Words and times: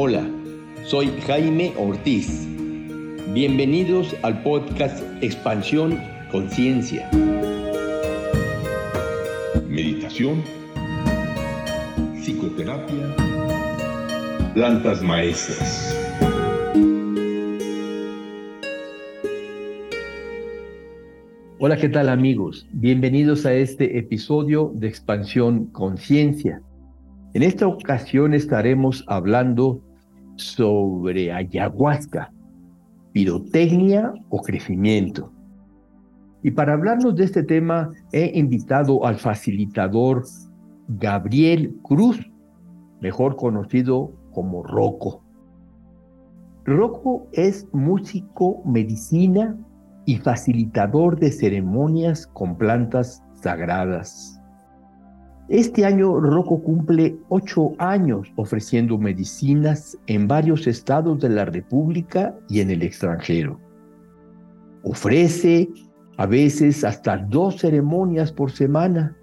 Hola, 0.00 0.24
soy 0.84 1.08
Jaime 1.26 1.72
Ortiz. 1.76 2.46
Bienvenidos 3.34 4.14
al 4.22 4.40
podcast 4.44 5.02
Expansión 5.20 5.98
Conciencia. 6.30 7.10
Meditación, 9.68 10.44
psicoterapia, 12.14 13.16
plantas 14.54 15.02
maestras. 15.02 15.92
Hola, 21.58 21.76
¿qué 21.76 21.88
tal 21.88 22.08
amigos? 22.08 22.68
Bienvenidos 22.70 23.44
a 23.46 23.52
este 23.52 23.98
episodio 23.98 24.70
de 24.76 24.86
Expansión 24.86 25.66
Conciencia. 25.72 26.62
En 27.34 27.42
esta 27.42 27.66
ocasión 27.66 28.32
estaremos 28.32 29.04
hablando 29.08 29.82
sobre 30.38 31.32
ayahuasca, 31.32 32.32
pirotecnia 33.12 34.12
o 34.30 34.40
crecimiento. 34.40 35.32
Y 36.42 36.52
para 36.52 36.74
hablarnos 36.74 37.16
de 37.16 37.24
este 37.24 37.42
tema 37.42 37.90
he 38.12 38.38
invitado 38.38 39.04
al 39.04 39.16
facilitador 39.16 40.24
Gabriel 40.88 41.76
Cruz, 41.82 42.18
mejor 43.00 43.36
conocido 43.36 44.12
como 44.32 44.62
Rocco. 44.62 45.22
Rocco 46.64 47.26
es 47.32 47.66
músico, 47.72 48.62
medicina 48.64 49.58
y 50.06 50.16
facilitador 50.16 51.18
de 51.18 51.32
ceremonias 51.32 52.26
con 52.26 52.56
plantas 52.56 53.22
sagradas. 53.34 54.37
Este 55.48 55.86
año 55.86 56.20
Rocco 56.20 56.62
cumple 56.62 57.16
ocho 57.30 57.72
años 57.78 58.30
ofreciendo 58.36 58.98
medicinas 58.98 59.96
en 60.06 60.28
varios 60.28 60.66
estados 60.66 61.18
de 61.20 61.30
la 61.30 61.46
República 61.46 62.34
y 62.50 62.60
en 62.60 62.70
el 62.70 62.82
extranjero. 62.82 63.58
Ofrece 64.82 65.70
a 66.18 66.26
veces 66.26 66.84
hasta 66.84 67.16
dos 67.16 67.60
ceremonias 67.60 68.30
por 68.30 68.50
semana 68.50 69.16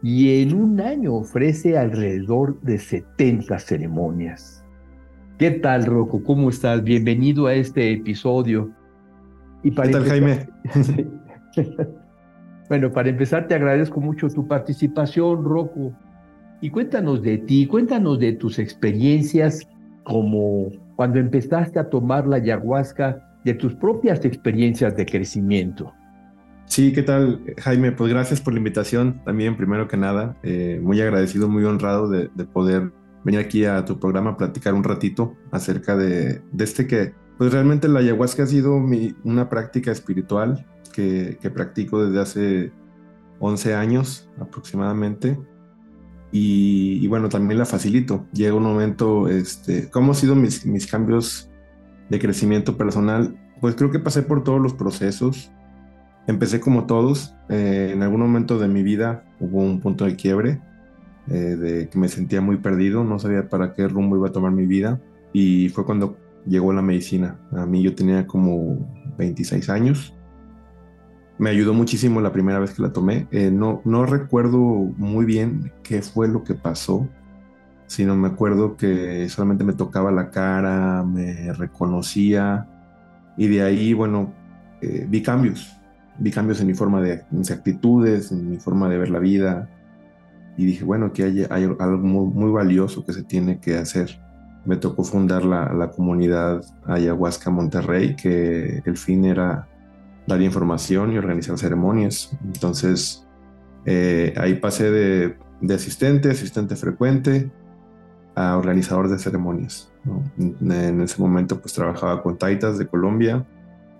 y 0.00 0.42
en 0.42 0.54
un 0.54 0.80
año 0.80 1.14
ofrece 1.14 1.76
alrededor 1.76 2.60
de 2.60 2.78
70 2.78 3.58
ceremonias. 3.58 4.64
¿Qué 5.38 5.50
tal, 5.50 5.86
Rocco? 5.86 6.22
¿Cómo 6.22 6.50
estás? 6.50 6.84
Bienvenido 6.84 7.46
a 7.48 7.54
este 7.54 7.94
episodio. 7.94 8.70
¿Qué 9.64 9.72
tal, 9.72 10.04
Jaime? 10.04 10.48
bueno, 12.68 12.92
para 12.92 13.08
empezar, 13.08 13.48
te 13.48 13.54
agradezco 13.54 14.00
mucho 14.00 14.28
tu 14.28 14.46
participación, 14.46 15.44
Rocco. 15.44 15.92
Y 16.60 16.70
cuéntanos 16.70 17.22
de 17.22 17.38
ti, 17.38 17.66
cuéntanos 17.66 18.18
de 18.18 18.32
tus 18.32 18.58
experiencias 18.58 19.66
como 20.02 20.70
cuando 20.96 21.18
empezaste 21.18 21.78
a 21.78 21.88
tomar 21.88 22.26
la 22.26 22.36
ayahuasca, 22.36 23.24
de 23.44 23.54
tus 23.54 23.74
propias 23.74 24.24
experiencias 24.24 24.96
de 24.96 25.06
crecimiento. 25.06 25.92
Sí, 26.66 26.92
¿qué 26.92 27.02
tal, 27.02 27.40
Jaime? 27.58 27.92
Pues 27.92 28.10
gracias 28.10 28.40
por 28.40 28.52
la 28.52 28.58
invitación 28.58 29.22
también, 29.24 29.56
primero 29.56 29.88
que 29.88 29.96
nada. 29.96 30.36
Eh, 30.42 30.80
muy 30.82 31.00
agradecido, 31.00 31.48
muy 31.48 31.64
honrado 31.64 32.08
de, 32.08 32.28
poder 32.52 32.92
venir 33.24 33.40
aquí 33.40 33.64
a 33.64 33.84
tu 33.84 33.98
programa 33.98 34.30
a 34.30 34.36
platicar 34.36 34.74
un 34.74 34.84
ratito 34.84 35.34
acerca 35.50 35.96
de, 35.96 36.42
este 36.58 36.86
que 36.86 37.14
pues 37.38 37.52
realmente 37.52 37.88
la 37.88 38.00
ayahuasca 38.00 38.42
ha 38.42 38.46
sido 38.46 38.76
una 39.24 39.48
práctica 39.48 39.92
espiritual 39.92 40.66
que, 41.40 41.50
practico 41.50 42.04
desde 42.04 42.20
hace 42.20 42.72
11 43.40 43.74
años 43.74 44.28
aproximadamente. 44.40 45.38
Y, 46.30 47.06
bueno, 47.08 47.28
también 47.28 47.58
la 47.58 47.64
facilito. 47.64 48.26
Llega 48.32 48.54
un 48.54 48.64
momento, 48.64 49.28
este, 49.28 49.88
¿cómo 49.90 50.12
han 50.12 50.14
sido 50.14 50.34
mis, 50.34 50.66
mis 50.66 50.86
cambios 50.86 51.50
de 52.10 52.18
crecimiento 52.18 52.76
personal? 52.76 53.34
Pues 53.60 53.76
creo 53.76 53.90
que 53.90 53.98
pasé 53.98 54.22
por 54.22 54.44
todos 54.44 54.60
los 54.60 54.74
procesos. 54.74 55.50
Empecé 56.26 56.60
como 56.60 56.84
todos. 56.86 57.34
Eh, 57.48 57.92
en 57.94 58.02
algún 58.02 58.20
momento 58.20 58.58
de 58.58 58.68
mi 58.68 58.82
vida 58.82 59.24
hubo 59.40 59.62
un 59.62 59.80
punto 59.80 60.04
de 60.04 60.16
quiebre, 60.16 60.60
eh, 61.28 61.56
de 61.56 61.88
que 61.88 61.98
me 61.98 62.08
sentía 62.08 62.42
muy 62.42 62.58
perdido, 62.58 63.04
no 63.04 63.18
sabía 63.18 63.48
para 63.48 63.72
qué 63.72 63.88
rumbo 63.88 64.16
iba 64.16 64.28
a 64.28 64.32
tomar 64.32 64.52
mi 64.52 64.66
vida. 64.66 65.00
Y 65.32 65.70
fue 65.70 65.86
cuando 65.86 66.18
llegó 66.46 66.72
la 66.74 66.82
medicina. 66.82 67.38
A 67.52 67.64
mí 67.64 67.82
yo 67.82 67.94
tenía 67.94 68.26
como 68.26 68.78
26 69.16 69.70
años. 69.70 70.14
Me 71.38 71.50
ayudó 71.50 71.72
muchísimo 71.72 72.20
la 72.20 72.32
primera 72.32 72.58
vez 72.58 72.72
que 72.72 72.82
la 72.82 72.92
tomé. 72.92 73.28
Eh, 73.30 73.50
no, 73.50 73.80
no 73.84 74.06
recuerdo 74.06 74.58
muy 74.58 75.24
bien 75.24 75.72
qué 75.82 76.02
fue 76.02 76.28
lo 76.28 76.42
que 76.42 76.54
pasó, 76.54 77.08
sino 77.86 78.16
me 78.16 78.28
acuerdo 78.28 78.76
que 78.76 79.28
solamente 79.28 79.64
me 79.64 79.72
tocaba 79.72 80.10
la 80.10 80.30
cara, 80.30 81.04
me 81.04 81.52
reconocía 81.52 82.66
y 83.36 83.46
de 83.48 83.62
ahí, 83.62 83.92
bueno, 83.92 84.32
eh, 84.80 85.06
vi 85.08 85.22
cambios. 85.22 85.74
Vi 86.18 86.32
cambios 86.32 86.60
en 86.60 86.66
mi 86.66 86.74
forma 86.74 87.00
de, 87.00 87.22
mis 87.30 87.50
actitudes, 87.52 88.32
en 88.32 88.50
mi 88.50 88.56
forma 88.58 88.88
de 88.88 88.98
ver 88.98 89.10
la 89.10 89.20
vida. 89.20 89.68
Y 90.56 90.64
dije, 90.64 90.84
bueno, 90.84 91.06
aquí 91.06 91.22
hay, 91.22 91.44
algo 91.44 91.98
muy 91.98 92.50
valioso 92.50 93.06
que 93.06 93.12
se 93.12 93.22
tiene 93.22 93.60
que 93.60 93.76
hacer 93.76 94.20
me 94.68 94.76
tocó 94.76 95.02
fundar 95.02 95.46
la, 95.46 95.90
comunidad 95.96 96.62
Ayahuasca 96.84 97.50
Monterrey, 97.50 98.14
que 98.14 98.82
el 98.84 98.96
fin 98.98 99.24
era 99.24 99.66
dar 100.28 100.42
información 100.42 101.12
y 101.12 101.18
organizar 101.18 101.58
ceremonias. 101.58 102.30
Entonces, 102.44 103.26
eh, 103.86 104.34
ahí 104.36 104.54
pasé 104.54 104.90
de, 104.90 105.74
asistente, 105.74 106.30
asistente 106.30 106.76
frecuente, 106.76 107.50
a 108.36 108.56
organizador 108.56 109.08
de 109.08 109.18
ceremonias. 109.18 109.90
En 110.38 111.00
ese 111.00 111.20
momento, 111.20 111.60
pues 111.60 111.74
trabajaba 111.74 112.22
con 112.22 112.38
taitas 112.38 112.78
de 112.78 112.86
Colombia, 112.86 113.44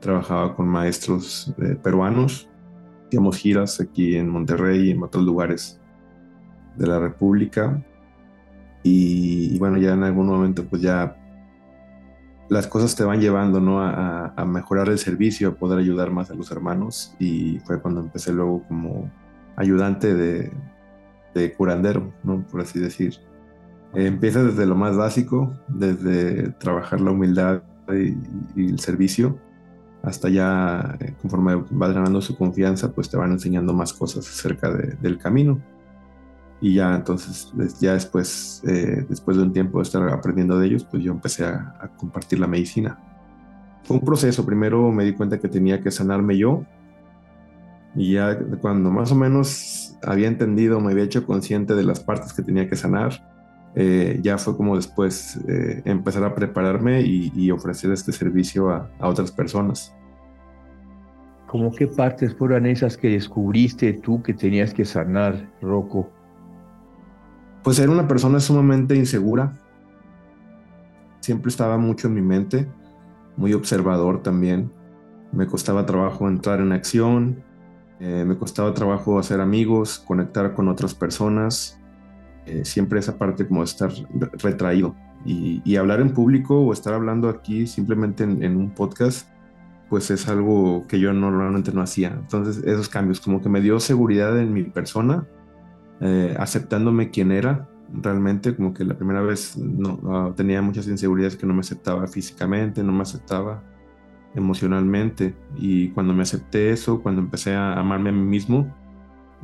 trabajaba 0.00 0.54
con 0.54 0.68
maestros 0.68 1.52
eh, 1.60 1.76
peruanos, 1.82 2.48
hacíamos 3.06 3.36
giras 3.36 3.80
aquí 3.80 4.14
en 4.14 4.28
Monterrey 4.28 4.88
y 4.88 4.90
en 4.92 5.02
otros 5.02 5.24
lugares 5.24 5.80
de 6.76 6.86
la 6.86 7.00
República 7.00 7.82
y, 8.84 9.58
bueno, 9.58 9.78
ya 9.78 9.94
en 9.94 10.04
algún 10.04 10.26
momento 10.26 10.64
pues 10.64 10.82
ya 10.82 11.16
las 12.48 12.66
cosas 12.66 12.96
te 12.96 13.04
van 13.04 13.20
llevando, 13.20 13.60
¿no? 13.60 13.80
A, 13.82 14.44
mejorar 14.46 14.88
el 14.88 14.98
servicio, 14.98 15.50
a 15.50 15.54
poder 15.54 15.78
ayudar 15.78 16.10
más 16.10 16.30
a 16.30 16.34
los 16.34 16.50
hermanos 16.50 17.14
y 17.18 17.58
fue 17.60 17.80
cuando 17.80 18.00
empecé 18.00 18.32
luego 18.32 18.62
como 18.66 19.10
ayudante 19.56 20.14
de, 20.14 20.52
curandero, 21.56 22.12
¿no? 22.24 22.44
Por 22.50 22.62
así 22.62 22.80
decir. 22.80 23.20
empieza 23.94 24.42
desde 24.42 24.66
lo 24.66 24.74
más 24.74 24.96
básico, 24.96 25.52
desde 25.68 26.50
trabajar 26.58 27.00
la 27.00 27.12
humildad 27.12 27.62
y, 27.88 28.70
el 28.70 28.80
servicio, 28.80 29.38
hasta 30.02 30.28
ya 30.28 30.96
eh, 31.00 31.14
conforme 31.22 31.62
vas 31.70 31.94
ganando 31.94 32.20
su 32.20 32.36
confianza, 32.36 32.92
pues 32.92 33.08
te 33.08 33.16
van 33.16 33.32
enseñando 33.32 33.72
más 33.72 33.92
cosas 33.92 34.28
acerca 34.28 34.70
del 34.72 35.18
camino 35.18 35.60
y 36.60 36.74
ya 36.74 36.94
entonces 36.94 37.52
ya 37.80 37.94
después 37.94 38.62
eh, 38.66 39.06
después 39.08 39.36
de 39.36 39.44
un 39.44 39.52
tiempo 39.52 39.78
de 39.78 39.84
estar 39.84 40.08
aprendiendo 40.08 40.58
de 40.58 40.66
ellos 40.66 40.84
pues 40.84 41.02
yo 41.02 41.12
empecé 41.12 41.44
a, 41.44 41.90
compartir 41.96 42.40
la 42.40 42.46
medicina 42.46 42.98
fue 43.84 43.96
un 43.96 44.04
proceso 44.04 44.44
primero 44.44 44.90
me 44.90 45.04
di 45.04 45.12
cuenta 45.12 45.38
que 45.38 45.48
tenía 45.48 45.80
que 45.80 45.90
sanarme 45.90 46.36
yo 46.36 46.64
y 47.94 48.14
ya 48.14 48.38
cuando 48.60 48.90
más 48.90 49.12
o 49.12 49.14
menos 49.14 49.96
había 50.02 50.28
entendido 50.28 50.80
me 50.80 50.92
había 50.92 51.04
hecho 51.04 51.24
consciente 51.24 51.74
de 51.74 51.84
las 51.84 52.00
partes 52.00 52.32
que 52.32 52.42
tenía 52.42 52.68
que 52.68 52.76
sanar 52.76 53.24
eh, 53.74 54.18
ya 54.22 54.38
fue 54.38 54.56
como 54.56 54.76
después 54.76 55.38
eh, 55.46 55.82
empezar 55.84 56.24
a 56.24 56.34
prepararme 56.34 57.02
y, 57.02 57.50
ofrecer 57.50 57.92
este 57.92 58.12
servicio 58.12 58.70
a, 58.70 58.90
a 58.98 59.08
otras 59.08 59.30
personas 59.30 59.94
¿Cómo 61.46 61.72
qué 61.72 61.86
partes 61.86 62.34
fueron 62.34 62.66
esas 62.66 62.98
que 62.98 63.08
descubriste 63.08 63.94
tú 63.94 64.22
que 64.22 64.34
tenías 64.34 64.74
que 64.74 64.84
sanar, 64.84 65.48
Rocco? 65.62 66.10
Pues 67.62 67.78
era 67.78 67.90
una 67.90 68.08
persona 68.08 68.40
sumamente 68.40 68.94
insegura. 68.96 69.58
Siempre 71.20 71.50
estaba 71.50 71.78
mucho 71.78 72.08
en 72.08 72.14
mi 72.14 72.22
mente, 72.22 72.68
muy 73.36 73.52
observador 73.52 74.22
también. 74.22 74.70
Me 75.32 75.46
costaba 75.46 75.84
trabajo 75.84 76.28
entrar 76.28 76.60
en 76.60 76.72
acción, 76.72 77.42
eh, 78.00 78.24
me 78.26 78.36
costaba 78.36 78.72
trabajo 78.74 79.18
hacer 79.18 79.40
amigos, 79.40 79.98
conectar 79.98 80.54
con 80.54 80.68
otras 80.68 80.94
personas. 80.94 81.78
Eh, 82.46 82.64
siempre 82.64 82.98
esa 82.98 83.18
parte 83.18 83.46
como 83.46 83.62
estar 83.62 83.92
retraído. 84.42 84.94
Y, 85.24 85.76
hablar 85.76 86.00
en 86.00 86.14
público 86.14 86.60
o 86.60 86.72
estar 86.72 86.94
hablando 86.94 87.28
aquí 87.28 87.66
simplemente 87.66 88.22
en, 88.22 88.42
en 88.42 88.56
un 88.56 88.70
podcast, 88.70 89.28
pues 89.90 90.10
es 90.10 90.28
algo 90.28 90.86
que 90.86 91.00
yo 91.00 91.12
normalmente 91.12 91.72
no 91.72 91.82
hacía. 91.82 92.16
Entonces 92.18 92.64
esos 92.64 92.88
cambios 92.88 93.20
como 93.20 93.42
que 93.42 93.48
me 93.48 93.60
dio 93.60 93.80
seguridad 93.80 94.38
en 94.38 94.52
mi 94.52 94.62
persona 94.62 95.26
eh, 96.00 96.34
aceptándome 96.38 97.10
quien 97.10 97.32
era 97.32 97.68
realmente, 97.92 98.54
como 98.54 98.74
que 98.74 98.84
la 98.84 98.96
primera 98.96 99.22
vez 99.22 99.56
no, 99.56 100.32
tenía 100.34 100.60
muchas 100.62 100.86
inseguridades 100.88 101.36
que 101.36 101.46
no 101.46 101.54
me 101.54 101.60
aceptaba 101.60 102.06
físicamente, 102.06 102.82
no 102.82 102.92
me 102.92 103.02
aceptaba 103.02 103.62
emocionalmente 104.34 105.34
y 105.56 105.88
cuando 105.90 106.14
me 106.14 106.22
acepté 106.22 106.70
eso, 106.70 107.02
cuando 107.02 107.22
empecé 107.22 107.54
a 107.54 107.74
amarme 107.74 108.10
a 108.10 108.12
mí 108.12 108.24
mismo, 108.24 108.72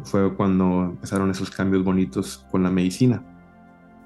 fue 0.02 0.34
cuando 0.34 0.84
empezaron 0.84 1.30
esos 1.30 1.50
cambios 1.50 1.84
bonitos 1.84 2.46
con 2.50 2.62
la 2.62 2.70
medicina. 2.70 3.22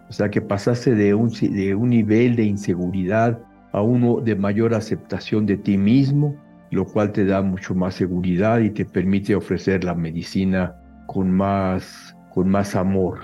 O 0.08 0.12
sea, 0.12 0.30
que 0.30 0.40
pasaste 0.40 0.94
de 0.94 1.14
un, 1.14 1.30
de 1.30 1.74
un 1.74 1.90
nivel 1.90 2.36
de 2.36 2.44
inseguridad 2.44 3.40
a 3.72 3.82
uno 3.82 4.20
de 4.20 4.34
mayor 4.36 4.74
aceptación 4.74 5.44
de 5.46 5.56
ti 5.56 5.76
mismo, 5.76 6.36
lo 6.70 6.86
cual 6.86 7.12
te 7.12 7.24
da 7.24 7.42
mucho 7.42 7.74
más 7.74 7.94
seguridad 7.94 8.60
y 8.60 8.70
te 8.70 8.84
permite 8.84 9.34
ofrecer 9.34 9.84
la 9.84 9.94
medicina 9.94 10.74
con 11.06 11.30
más, 11.30 12.16
con 12.38 12.50
más 12.50 12.76
amor. 12.76 13.18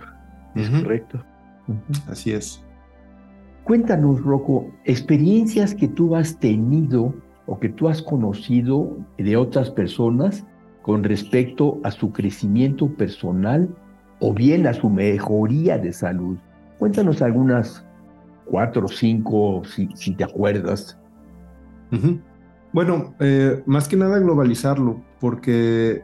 ¿Es 0.56 0.68
correcto? 0.68 1.24
Así 2.08 2.32
es. 2.32 2.64
Cuéntanos, 3.62 4.20
Rocco, 4.20 4.66
experiencias 4.84 5.72
que 5.72 5.86
tú 5.86 6.16
has 6.16 6.36
tenido 6.40 7.14
o 7.46 7.60
que 7.60 7.68
tú 7.68 7.88
has 7.88 8.02
conocido 8.02 8.96
de 9.16 9.36
otras 9.36 9.70
personas 9.70 10.44
con 10.82 11.04
respecto 11.04 11.78
a 11.84 11.92
su 11.92 12.10
crecimiento 12.10 12.88
personal 12.88 13.68
o 14.18 14.34
bien 14.34 14.66
a 14.66 14.74
su 14.74 14.90
mejoría 14.90 15.78
de 15.78 15.92
salud. 15.92 16.36
Cuéntanos 16.80 17.22
algunas 17.22 17.86
cuatro 18.46 18.86
o 18.86 18.88
cinco, 18.88 19.62
si, 19.64 19.88
si 19.94 20.16
te 20.16 20.24
acuerdas. 20.24 20.98
Bueno, 22.72 23.14
eh, 23.20 23.62
más 23.64 23.86
que 23.86 23.96
nada 23.96 24.18
globalizarlo, 24.18 25.00
porque 25.20 26.02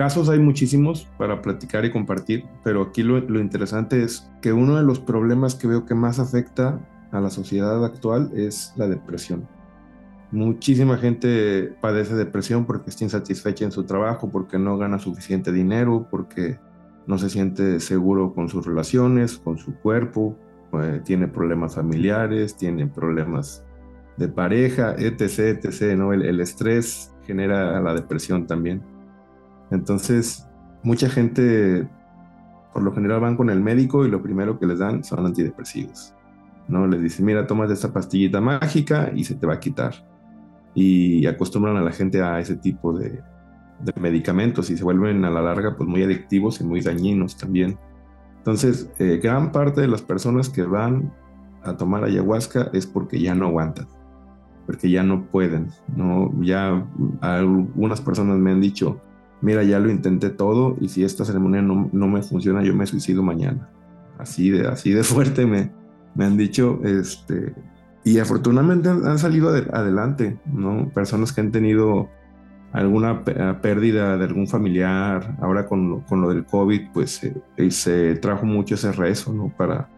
casos 0.00 0.30
hay 0.30 0.38
muchísimos 0.38 1.06
para 1.18 1.42
platicar 1.42 1.84
y 1.84 1.92
compartir, 1.92 2.46
pero 2.64 2.80
aquí 2.80 3.02
lo, 3.02 3.20
lo, 3.20 3.38
interesante 3.38 4.02
es 4.02 4.30
que 4.40 4.50
uno 4.50 4.78
de 4.78 4.82
los 4.82 4.98
problemas 4.98 5.54
que 5.54 5.66
veo 5.66 5.84
que 5.84 5.94
más 5.94 6.18
afecta 6.18 6.80
a 7.12 7.20
la 7.20 7.28
sociedad 7.28 7.84
actual 7.84 8.30
es 8.34 8.72
la 8.76 8.88
depresión. 8.88 9.46
Muchísima 10.30 10.96
gente 10.96 11.74
padece 11.82 12.14
depresión 12.14 12.64
porque 12.64 12.88
está 12.88 13.04
insatisfecha 13.04 13.66
en 13.66 13.72
su 13.72 13.84
trabajo, 13.84 14.30
porque 14.30 14.58
no 14.58 14.78
gana 14.78 14.98
suficiente 14.98 15.52
dinero, 15.52 16.08
porque 16.10 16.58
no 17.06 17.18
se 17.18 17.28
siente 17.28 17.78
seguro 17.78 18.32
con 18.32 18.48
sus 18.48 18.64
relaciones, 18.64 19.36
con 19.36 19.58
su 19.58 19.74
cuerpo, 19.80 20.34
eh, 20.80 21.02
tiene 21.04 21.28
problemas 21.28 21.74
familiares, 21.74 22.56
tiene 22.56 22.86
problemas 22.86 23.66
de 24.16 24.28
pareja, 24.28 24.94
etc., 24.96 25.62
etc., 25.62 25.94
¿no? 25.94 26.14
El, 26.14 26.22
el, 26.22 26.40
estrés 26.40 27.12
genera 27.26 27.78
la 27.82 27.92
depresión 27.92 28.46
también. 28.46 28.80
Entonces, 29.70 30.46
mucha 30.82 31.08
gente, 31.08 31.88
por 32.72 32.82
lo 32.82 32.92
general, 32.92 33.20
van 33.20 33.36
con 33.36 33.50
el 33.50 33.60
médico 33.60 34.04
y 34.04 34.10
lo 34.10 34.22
primero 34.22 34.58
que 34.58 34.66
les 34.66 34.78
dan 34.78 35.04
son 35.04 35.24
antidepresivos, 35.24 36.14
¿no? 36.68 36.86
Les 36.86 37.00
dicen, 37.00 37.26
mira, 37.26 37.46
tomas 37.46 37.70
esta 37.70 37.92
pastillita 37.92 38.40
mágica 38.40 39.12
y 39.14 39.24
se 39.24 39.34
te 39.34 39.46
va 39.46 39.54
a 39.54 39.60
quitar. 39.60 39.94
Y 40.74 41.26
acostumbran 41.26 41.76
a 41.76 41.82
la 41.82 41.92
gente 41.92 42.22
a 42.22 42.38
ese 42.38 42.56
tipo 42.56 42.92
de, 42.92 43.22
medicamentos 43.98 44.68
y 44.70 44.76
se 44.76 44.84
vuelven 44.84 45.24
a 45.24 45.30
la 45.30 45.40
larga 45.40 45.74
pues 45.74 45.88
muy 45.88 46.02
adictivos 46.02 46.60
y 46.60 46.64
muy 46.64 46.80
dañinos 46.82 47.36
también. 47.36 47.78
Entonces, 48.36 48.90
eh, 48.98 49.18
gran 49.22 49.52
parte 49.52 49.80
de 49.80 49.88
las 49.88 50.02
personas 50.02 50.48
que 50.50 50.62
van 50.62 51.12
a 51.62 51.76
tomar 51.76 52.04
ayahuasca 52.04 52.70
es 52.72 52.86
porque 52.86 53.20
ya 53.20 53.34
no 53.34 53.46
aguantan, 53.46 53.88
porque 54.66 54.90
ya 54.90 55.02
no 55.02 55.26
pueden, 55.26 55.68
¿no? 55.96 56.30
Ya 56.42 56.86
algunas 57.20 58.00
personas 58.00 58.38
me 58.38 58.50
han 58.50 58.60
dicho, 58.60 59.00
mira, 59.40 59.62
ya 59.62 59.78
lo 59.78 59.90
intenté 59.90 60.30
todo 60.30 60.76
y 60.80 60.88
si 60.88 61.04
esta 61.04 61.24
ceremonia 61.24 61.62
no, 61.62 61.88
no 61.92 62.08
me 62.08 62.22
funciona, 62.22 62.62
yo 62.62 62.74
me 62.74 62.86
suicido 62.86 63.22
mañana. 63.22 63.68
Así 64.18 64.50
de, 64.50 64.68
así 64.68 64.92
de 64.92 65.02
fuerte 65.04 65.46
me, 65.46 65.72
me 66.14 66.24
han 66.24 66.36
dicho, 66.36 66.80
este, 66.84 67.54
y 68.04 68.18
afortunadamente 68.18 68.88
han, 68.88 69.18
salido 69.18 69.50
adelante, 69.50 70.38
¿no? 70.46 70.88
Personas 70.90 71.32
que 71.32 71.40
han 71.40 71.52
tenido 71.52 72.08
alguna 72.72 73.22
eh, 73.26 73.54
pérdida 73.60 74.16
de 74.16 74.24
algún 74.24 74.46
familiar, 74.46 75.36
ahora 75.40 75.66
con 75.66 75.90
lo, 75.90 76.04
con 76.06 76.22
lo 76.22 76.30
del 76.30 76.44
COVID, 76.44 76.92
pues 76.92 77.22
eh, 77.24 77.70
se 77.70 78.14
trajo 78.16 78.46
mucho 78.46 78.74
ese 78.76 78.92
rezo, 78.92 79.32
¿no? 79.32 79.52
Para 79.56 79.88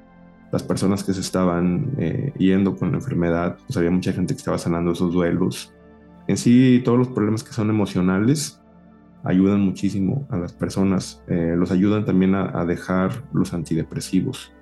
las 0.51 0.63
personas 0.63 1.05
que 1.05 1.15
se 1.15 1.21
estaban 1.21 1.93
eh, 1.99 2.33
yendo 2.39 2.77
con 2.77 2.91
la 2.91 2.99
enfermedad, 2.99 3.57
pues 3.67 3.77
había 3.77 3.91
mucha 3.91 4.13
gente 4.13 4.35
que 4.35 4.39
estaba 4.39 4.59
sanando 4.59 4.93
esos 4.93 5.13
duelos. 5.13 5.73
En 6.27 6.37
sí, 6.37 6.83
todos 6.85 6.99
los 6.99 7.09
problemas 7.09 7.43
que 7.43 7.53
son 7.53 7.71
emocionales 7.71 8.62
ayudan 9.25 9.61
muchísimo 9.61 10.27
a 10.31 10.37
las 10.37 10.53
personas, 10.53 11.23
los 11.29 11.71
ayudan 11.71 12.05
también 12.05 12.35
a, 12.35 12.65
dejar 12.65 13.25
los 13.33 13.55
antidepresivos, 13.55 14.53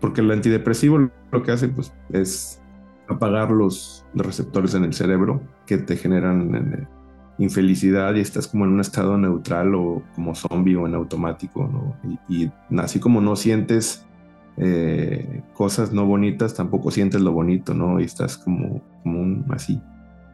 porque 0.00 0.20
el 0.20 0.30
antidepresivo 0.30 1.10
lo 1.30 1.42
que 1.42 1.52
hace 1.52 1.68
pues, 1.68 1.94
es 2.12 2.62
apagar 3.08 3.50
los, 3.50 4.04
receptores 4.14 4.74
en 4.74 4.84
el 4.84 4.92
cerebro 4.92 5.40
que 5.66 5.78
te 5.78 5.96
generan 5.96 6.86
infelicidad 7.38 8.14
y 8.14 8.20
estás 8.20 8.46
como 8.46 8.64
en 8.64 8.72
un 8.72 8.80
estado 8.80 9.16
neutral 9.16 9.74
o 9.74 10.02
como 10.14 10.34
zombie 10.34 10.76
o 10.76 10.86
en 10.86 10.94
automático. 10.94 11.96
Y, 12.28 12.50
así 12.78 13.00
como 13.00 13.20
no 13.20 13.36
sientes 13.36 14.06
eh, 14.56 15.42
cosas 15.54 15.92
no 15.92 16.06
bonitas, 16.06 16.54
tampoco 16.54 16.90
sientes 16.90 17.20
lo 17.20 17.32
bonito, 17.32 17.74
¿no? 17.74 18.00
Y 18.00 18.04
estás 18.04 18.36
como, 18.36 18.82
como 19.02 19.20
un, 19.20 19.46
así, 19.50 19.80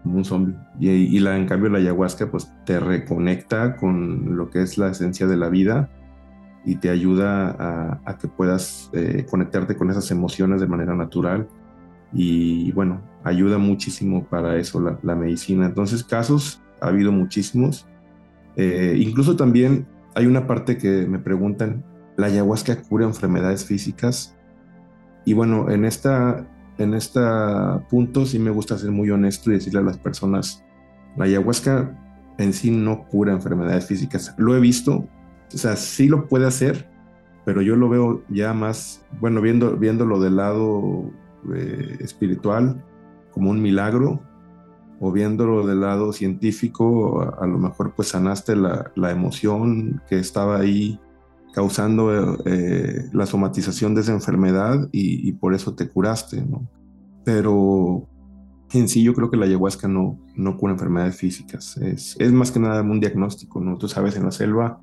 como 0.08 0.19
un 0.19 0.25
zombie. 0.25 0.55
Y, 0.81 1.19
la, 1.20 1.37
en 1.37 1.46
cambio 1.46 1.69
la 1.69 1.78
ayahuasca 1.78 2.31
pues 2.31 2.50
te 2.64 2.81
reconecta 2.81 3.76
con 3.76 4.38
lo 4.38 4.49
que 4.49 4.62
es 4.62 4.78
la 4.78 4.88
esencia 4.88 5.26
de 5.26 5.37
la 5.37 5.50
vida 5.50 5.90
y 6.64 6.76
te 6.76 6.88
ayuda 6.88 8.00
a, 8.05 8.19
que 8.19 8.26
puedas 8.26 8.90
eh, 8.94 9.26
conectarte 9.31 9.76
con 9.76 9.90
esas 9.90 10.10
emociones 10.10 10.62
de 10.62 10.66
manera 10.66 10.94
natural. 10.94 11.46
Y 12.12 12.72
bueno, 12.72 13.02
ayuda 13.22 13.58
muchísimo 13.58 14.25
para 14.25 14.56
eso 14.56 14.81
la, 14.81 14.99
la 15.02 15.14
medicina. 15.14 15.66
Entonces, 15.66 16.02
casos 16.02 16.62
ha 16.81 16.87
habido 16.87 17.12
muchísimos. 17.12 17.87
Eh, 18.56 18.96
incluso 18.99 19.37
también 19.37 19.87
hay 20.14 20.25
una 20.25 20.46
parte 20.46 20.78
que 20.78 21.06
me 21.06 21.19
preguntan, 21.19 21.84
¿la 22.16 22.28
ayahuasca 22.28 22.81
cura 22.82 23.05
enfermedades 23.05 23.66
físicas? 23.66 24.34
Y 25.26 25.34
bueno, 25.34 25.70
en 25.70 25.84
esta, 25.84 26.46
en 26.79 26.95
esta 26.95 27.85
punto 27.91 28.25
sí 28.25 28.39
me 28.39 28.51
gusta 28.51 28.79
ser 28.79 28.91
muy 28.91 29.11
honesto 29.11 29.51
y 29.51 29.55
decirle 29.55 29.81
a 29.81 29.83
las 29.83 29.99
personas, 29.99 30.65
la 31.17 31.25
ayahuasca 31.25 31.97
en 32.39 32.53
sí 32.53 32.71
no 32.71 33.07
cura 33.09 33.33
enfermedades 33.33 33.87
físicas. 33.87 34.35
Lo 34.39 34.57
he 34.57 34.61
visto, 34.61 35.09
o 35.53 35.57
sea, 35.57 35.77
sí 35.77 36.09
lo 36.09 36.29
puede 36.29 36.47
hacer, 36.47 36.89
pero 37.45 37.63
yo 37.63 37.77
lo 37.77 37.89
veo 37.89 38.23
ya 38.29 38.55
más, 38.55 39.05
bueno, 39.21 39.41
viendo, 39.41 39.77
viéndolo 39.77 40.21
del 40.21 40.37
lado 40.37 41.11
eh, 41.55 41.97
espiritual 42.01 42.85
como 43.33 43.51
un 43.51 43.61
milagro 43.61 44.21
o 45.01 45.13
viéndolo 45.13 45.67
del 45.67 45.81
lado 45.81 46.13
científico, 46.13 47.23
a, 47.41 47.47
lo 47.47 47.59
mejor 47.59 47.95
pues 47.95 48.09
sanaste 48.09 48.57
la, 48.57 48.91
la, 48.97 49.11
emoción 49.13 50.03
que 50.09 50.19
estaba 50.19 50.59
ahí 50.59 51.01
causando 51.53 52.39
eh, 52.45 53.09
la 53.12 53.27
somatización 53.27 53.95
de 53.95 54.03
esa 54.03 54.12
enfermedad 54.12 54.89
y, 54.93 55.32
por 55.32 55.55
eso 55.55 55.75
te 55.75 55.89
curaste. 55.89 56.44
Pero 57.25 58.08
en 58.72 58.89
sí 58.89 59.03
yo 59.03 59.15
creo 59.15 59.31
que 59.31 59.37
la 59.37 59.46
ayahuasca 59.46 59.89
no, 59.89 60.19
no 60.34 60.56
cura 60.56 60.75
enfermedades 60.75 61.17
físicas, 61.17 61.77
es, 61.79 62.17
es 62.19 62.32
más 62.32 62.51
que 62.51 62.61
nada 62.61 62.82
un 62.82 63.01
diagnóstico, 63.01 63.61
¿no? 63.61 63.79
Tú 63.79 63.89
sabes, 63.89 64.17
en 64.17 64.25
la 64.25 64.31
selva 64.31 64.81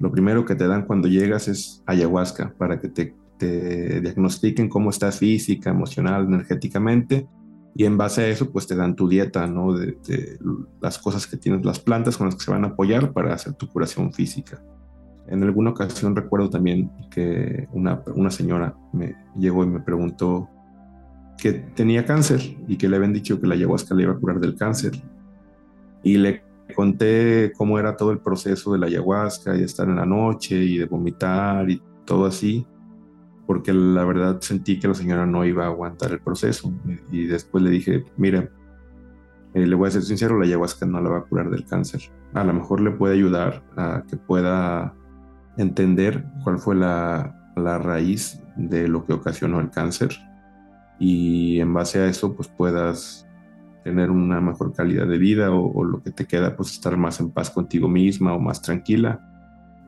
lo 0.00 0.10
primero 0.10 0.44
que 0.44 0.54
te 0.54 0.66
dan 0.66 0.86
cuando 0.86 1.08
llegas 1.08 1.46
es 1.46 1.82
ayahuasca 1.86 2.54
para 2.58 2.80
que 2.80 2.88
te, 2.88 3.14
te 3.38 4.00
diagnostiquen 4.00 4.68
cómo 4.68 4.90
estás 4.90 5.18
física, 5.18 5.70
emocional, 5.70 6.24
energéticamente 6.24 7.28
y 7.74 7.84
en 7.84 7.98
base 7.98 8.22
a 8.22 8.28
eso 8.28 8.50
pues 8.50 8.66
te 8.66 8.74
dan 8.74 8.96
tu 8.96 9.08
dieta, 9.08 9.46
¿no? 9.46 9.74
De, 9.74 9.98
las 10.80 10.98
cosas 10.98 11.26
que 11.26 11.36
tienes, 11.36 11.64
las 11.64 11.78
plantas 11.78 12.16
con 12.16 12.26
las 12.26 12.34
que 12.34 12.44
se 12.44 12.50
van 12.50 12.64
a 12.64 12.68
apoyar 12.68 13.12
para 13.12 13.34
hacer 13.34 13.52
tu 13.54 13.68
curación 13.68 14.12
física. 14.12 14.62
En 15.30 15.42
alguna 15.42 15.70
ocasión 15.70 16.14
recuerdo 16.14 16.50
también 16.50 16.90
que 17.10 17.68
una, 17.72 18.02
una 18.14 18.30
señora 18.30 18.74
me 18.92 19.16
llegó 19.36 19.64
y 19.64 19.68
me 19.68 19.80
preguntó 19.80 20.48
que 21.38 21.52
tenía 21.52 22.04
cáncer 22.04 22.40
y 22.68 22.76
que 22.76 22.88
le 22.88 22.96
habían 22.96 23.12
dicho 23.12 23.40
que 23.40 23.46
la 23.46 23.54
ayahuasca 23.54 23.94
le 23.94 24.02
iba 24.02 24.12
a 24.12 24.18
curar 24.18 24.40
del 24.40 24.56
cáncer. 24.56 24.92
Y 26.02 26.18
le 26.18 26.42
conté 26.74 27.52
cómo 27.56 27.78
era 27.78 27.96
todo 27.96 28.10
el 28.12 28.18
proceso 28.18 28.72
de 28.72 28.78
la 28.78 28.86
ayahuasca 28.86 29.54
y 29.54 29.60
de 29.60 29.64
estar 29.64 29.88
en 29.88 29.96
la 29.96 30.06
noche 30.06 30.56
y 30.56 30.78
de 30.78 30.86
vomitar 30.86 31.70
y 31.70 31.80
todo 32.04 32.26
así 32.26 32.66
porque 33.50 33.72
la 33.72 34.04
verdad 34.04 34.40
sentí 34.40 34.78
que 34.78 34.86
la 34.86 34.94
señora 34.94 35.26
no 35.26 35.44
iba 35.44 35.64
a 35.64 35.70
aguantar 35.70 36.12
el 36.12 36.20
proceso. 36.20 36.72
Y 37.10 37.26
después 37.26 37.64
le 37.64 37.70
dije, 37.70 38.04
mira, 38.16 38.48
eh, 39.54 39.66
le 39.66 39.74
voy 39.74 39.88
a 39.88 39.90
ser 39.90 40.02
sincero, 40.02 40.38
la 40.38 40.44
ayahuasca 40.44 40.86
no 40.86 41.00
la 41.00 41.10
va 41.10 41.18
a 41.18 41.22
curar 41.24 41.50
del 41.50 41.66
cáncer. 41.66 42.00
A 42.32 42.44
lo 42.44 42.52
mejor 42.52 42.80
le 42.80 42.92
puede 42.92 43.14
ayudar 43.14 43.64
a 43.76 44.04
que 44.08 44.16
pueda 44.16 44.94
entender 45.56 46.24
cuál 46.44 46.58
fue 46.58 46.74
la, 46.74 47.52
la 47.56 47.78
raíz 47.78 48.42
de 48.56 48.88
lo 48.88 49.04
que 49.04 49.12
ocasionó 49.12 49.60
el 49.60 49.70
cáncer 49.70 50.10
y 50.98 51.60
en 51.60 51.72
base 51.72 51.98
a 52.00 52.06
eso 52.06 52.34
pues 52.34 52.48
puedas 52.48 53.26
tener 53.84 54.10
una 54.10 54.40
mejor 54.40 54.74
calidad 54.74 55.06
de 55.06 55.18
vida 55.18 55.50
o, 55.50 55.72
o, 55.72 55.84
lo 55.84 56.02
que 56.02 56.10
te 56.10 56.26
queda 56.26 56.56
pues 56.56 56.72
estar 56.72 56.96
más 56.96 57.20
en 57.20 57.30
paz 57.30 57.50
contigo 57.50 57.88
misma 57.88 58.34
o 58.34 58.38
más 58.38 58.60
tranquila 58.60 59.26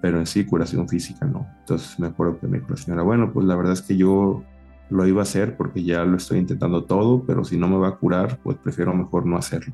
pero 0.03 0.19
en 0.19 0.27
sí 0.27 0.45
curación 0.45 0.89
física 0.89 1.25
no. 1.25 1.47
Entonces 1.61 1.99
me 1.99 2.09
acuerdo 2.09 2.39
que 2.41 2.49
me 2.49 2.59
dijo 2.59 2.71
la 2.71 2.77
señora, 2.77 3.03
bueno, 3.03 3.33
pues 3.33 3.47
la 3.47 3.55
verdad 3.55 3.73
es 3.73 3.83
que 3.83 3.97
yo 3.97 4.43
lo 4.91 5.07
iba 5.07 5.21
a 5.21 5.23
hacer 5.23 5.57
porque 5.57 5.85
ya 5.85 6.05
lo 6.05 6.17
estoy 6.17 6.39
intentando 6.39 6.85
todo, 6.85 7.25
pero 7.25 7.45
si 7.45 7.57
no 7.57 7.69
me 7.69 7.79
va 7.79 7.89
a 7.89 7.97
curar, 7.97 8.39
pues 8.43 8.59
prefiero 8.59 8.93
mejor 8.93 9.25
no 9.25 9.39
hacerlo. 9.39 9.73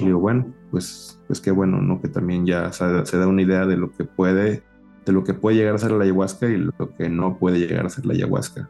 Y 0.00 0.06
digo, 0.06 0.18
bueno, 0.18 0.46
pues, 0.70 1.20
pues 1.26 1.40
qué 1.42 1.50
bueno, 1.50 1.80
¿no? 1.82 2.00
Que 2.00 2.08
también 2.08 2.46
ya 2.46 2.72
se, 2.72 2.84
da 2.86 3.28
una 3.28 3.42
idea 3.42 3.66
de 3.66 3.76
lo 3.76 3.92
que 3.92 4.04
puede 4.04 4.64
de 5.08 5.14
lo 5.14 5.24
que 5.24 5.34
puede 5.34 5.56
llegar 5.56 5.74
a 5.74 5.78
ser 5.78 5.92
la 5.92 6.04
ayahuasca 6.04 6.46
y 6.46 6.58
lo 6.58 6.94
que 6.96 7.08
no 7.08 7.38
puede 7.38 7.58
llegar 7.58 7.86
a 7.86 7.88
ser 7.88 8.06
la 8.06 8.14
ayahuasca. 8.14 8.68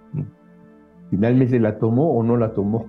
¿Finalmente 1.10 1.58
la 1.60 1.78
tomó 1.78 2.12
o 2.12 2.22
no 2.22 2.36
la 2.36 2.54
tomó? 2.54 2.88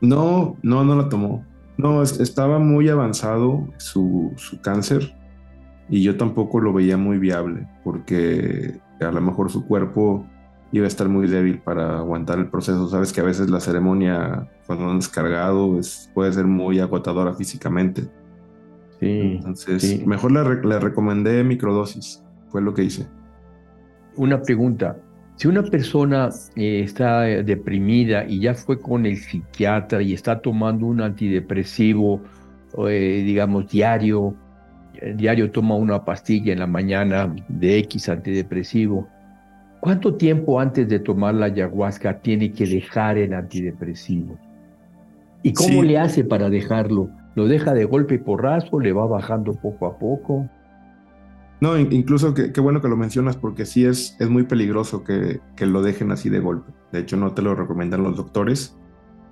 no, 0.00 0.56
no, 0.62 0.84
no 0.84 0.96
la 0.96 1.08
tomó. 1.08 1.44
No, 1.76 2.02
estaba 2.02 2.58
muy 2.58 2.88
avanzado 2.88 3.66
su, 3.78 4.32
su 4.36 4.60
cáncer 4.60 5.14
y 5.88 6.02
yo 6.02 6.16
tampoco 6.16 6.60
lo 6.60 6.72
veía 6.72 6.96
muy 6.96 7.18
viable 7.18 7.68
porque 7.82 8.80
a 9.00 9.10
lo 9.10 9.20
mejor 9.20 9.50
su 9.50 9.66
cuerpo 9.66 10.26
iba 10.72 10.86
a 10.86 10.88
estar 10.88 11.08
muy 11.08 11.28
débil 11.28 11.60
para 11.60 11.98
aguantar 11.98 12.40
el 12.40 12.48
proceso. 12.48 12.88
Sabes 12.88 13.12
que 13.12 13.20
a 13.20 13.24
veces 13.24 13.48
la 13.48 13.60
ceremonia, 13.60 14.48
cuando 14.66 14.90
han 14.90 14.98
descargado, 14.98 15.78
es, 15.78 16.10
puede 16.14 16.32
ser 16.32 16.46
muy 16.46 16.80
agotadora 16.80 17.32
físicamente. 17.34 18.08
Sí. 18.98 19.36
Entonces, 19.36 20.04
mejor 20.04 20.32
le, 20.32 20.80
recomendé 20.80 21.44
microdosis, 21.44 22.23
fue 22.54 22.62
lo 22.62 22.72
que 22.72 22.84
hice. 22.84 23.04
Una 24.14 24.40
pregunta. 24.40 24.96
Si 25.34 25.48
una 25.48 25.64
persona 25.64 26.28
eh, 26.54 26.82
está 26.84 27.22
deprimida 27.22 28.24
y 28.28 28.38
ya 28.38 28.54
fue 28.54 28.80
con 28.80 29.06
el 29.06 29.16
psiquiatra 29.16 30.00
y 30.00 30.12
está 30.12 30.40
tomando 30.40 30.86
un 30.86 31.00
antidepresivo, 31.00 32.22
eh, 32.88 33.24
digamos, 33.26 33.68
diario, 33.68 34.36
diario 35.16 35.50
toma 35.50 35.74
una 35.74 36.04
pastilla 36.04 36.52
en 36.52 36.60
la 36.60 36.68
mañana 36.68 37.34
de 37.48 37.78
X 37.78 38.08
antidepresivo, 38.08 39.08
¿cuánto 39.80 40.14
tiempo 40.14 40.60
antes 40.60 40.88
de 40.88 41.00
tomar 41.00 41.34
la 41.34 41.46
ayahuasca 41.46 42.20
tiene 42.20 42.52
que 42.52 42.66
dejar 42.66 43.18
el 43.18 43.34
antidepresivo? 43.34 44.38
¿Y 45.42 45.54
cómo 45.54 45.82
le 45.82 45.98
hace 45.98 46.22
para 46.22 46.48
dejarlo? 46.48 47.10
¿Lo 47.34 47.48
deja 47.48 47.74
de 47.74 47.84
golpe 47.84 48.14
y 48.14 48.18
porrazo? 48.18 48.78
¿Le 48.78 48.92
va 48.92 49.06
bajando 49.06 49.54
poco 49.54 49.86
a 49.88 49.98
poco? 49.98 50.48
No, 51.64 51.78
incluso 51.78 52.34
qué 52.34 52.60
bueno 52.60 52.82
que 52.82 52.88
lo 52.88 52.96
mencionas 52.98 53.38
porque 53.38 53.64
sí 53.64 53.86
es, 53.86 54.18
es 54.20 54.28
muy 54.28 54.42
peligroso 54.42 55.02
que, 55.02 55.40
que, 55.56 55.64
lo 55.64 55.80
dejen 55.80 56.12
así 56.12 56.28
de 56.28 56.38
golpe. 56.38 56.70
De 56.92 56.98
hecho, 56.98 57.16
no 57.16 57.32
te 57.32 57.40
lo 57.40 57.54
recomiendan 57.54 58.02
los 58.02 58.18
doctores. 58.18 58.76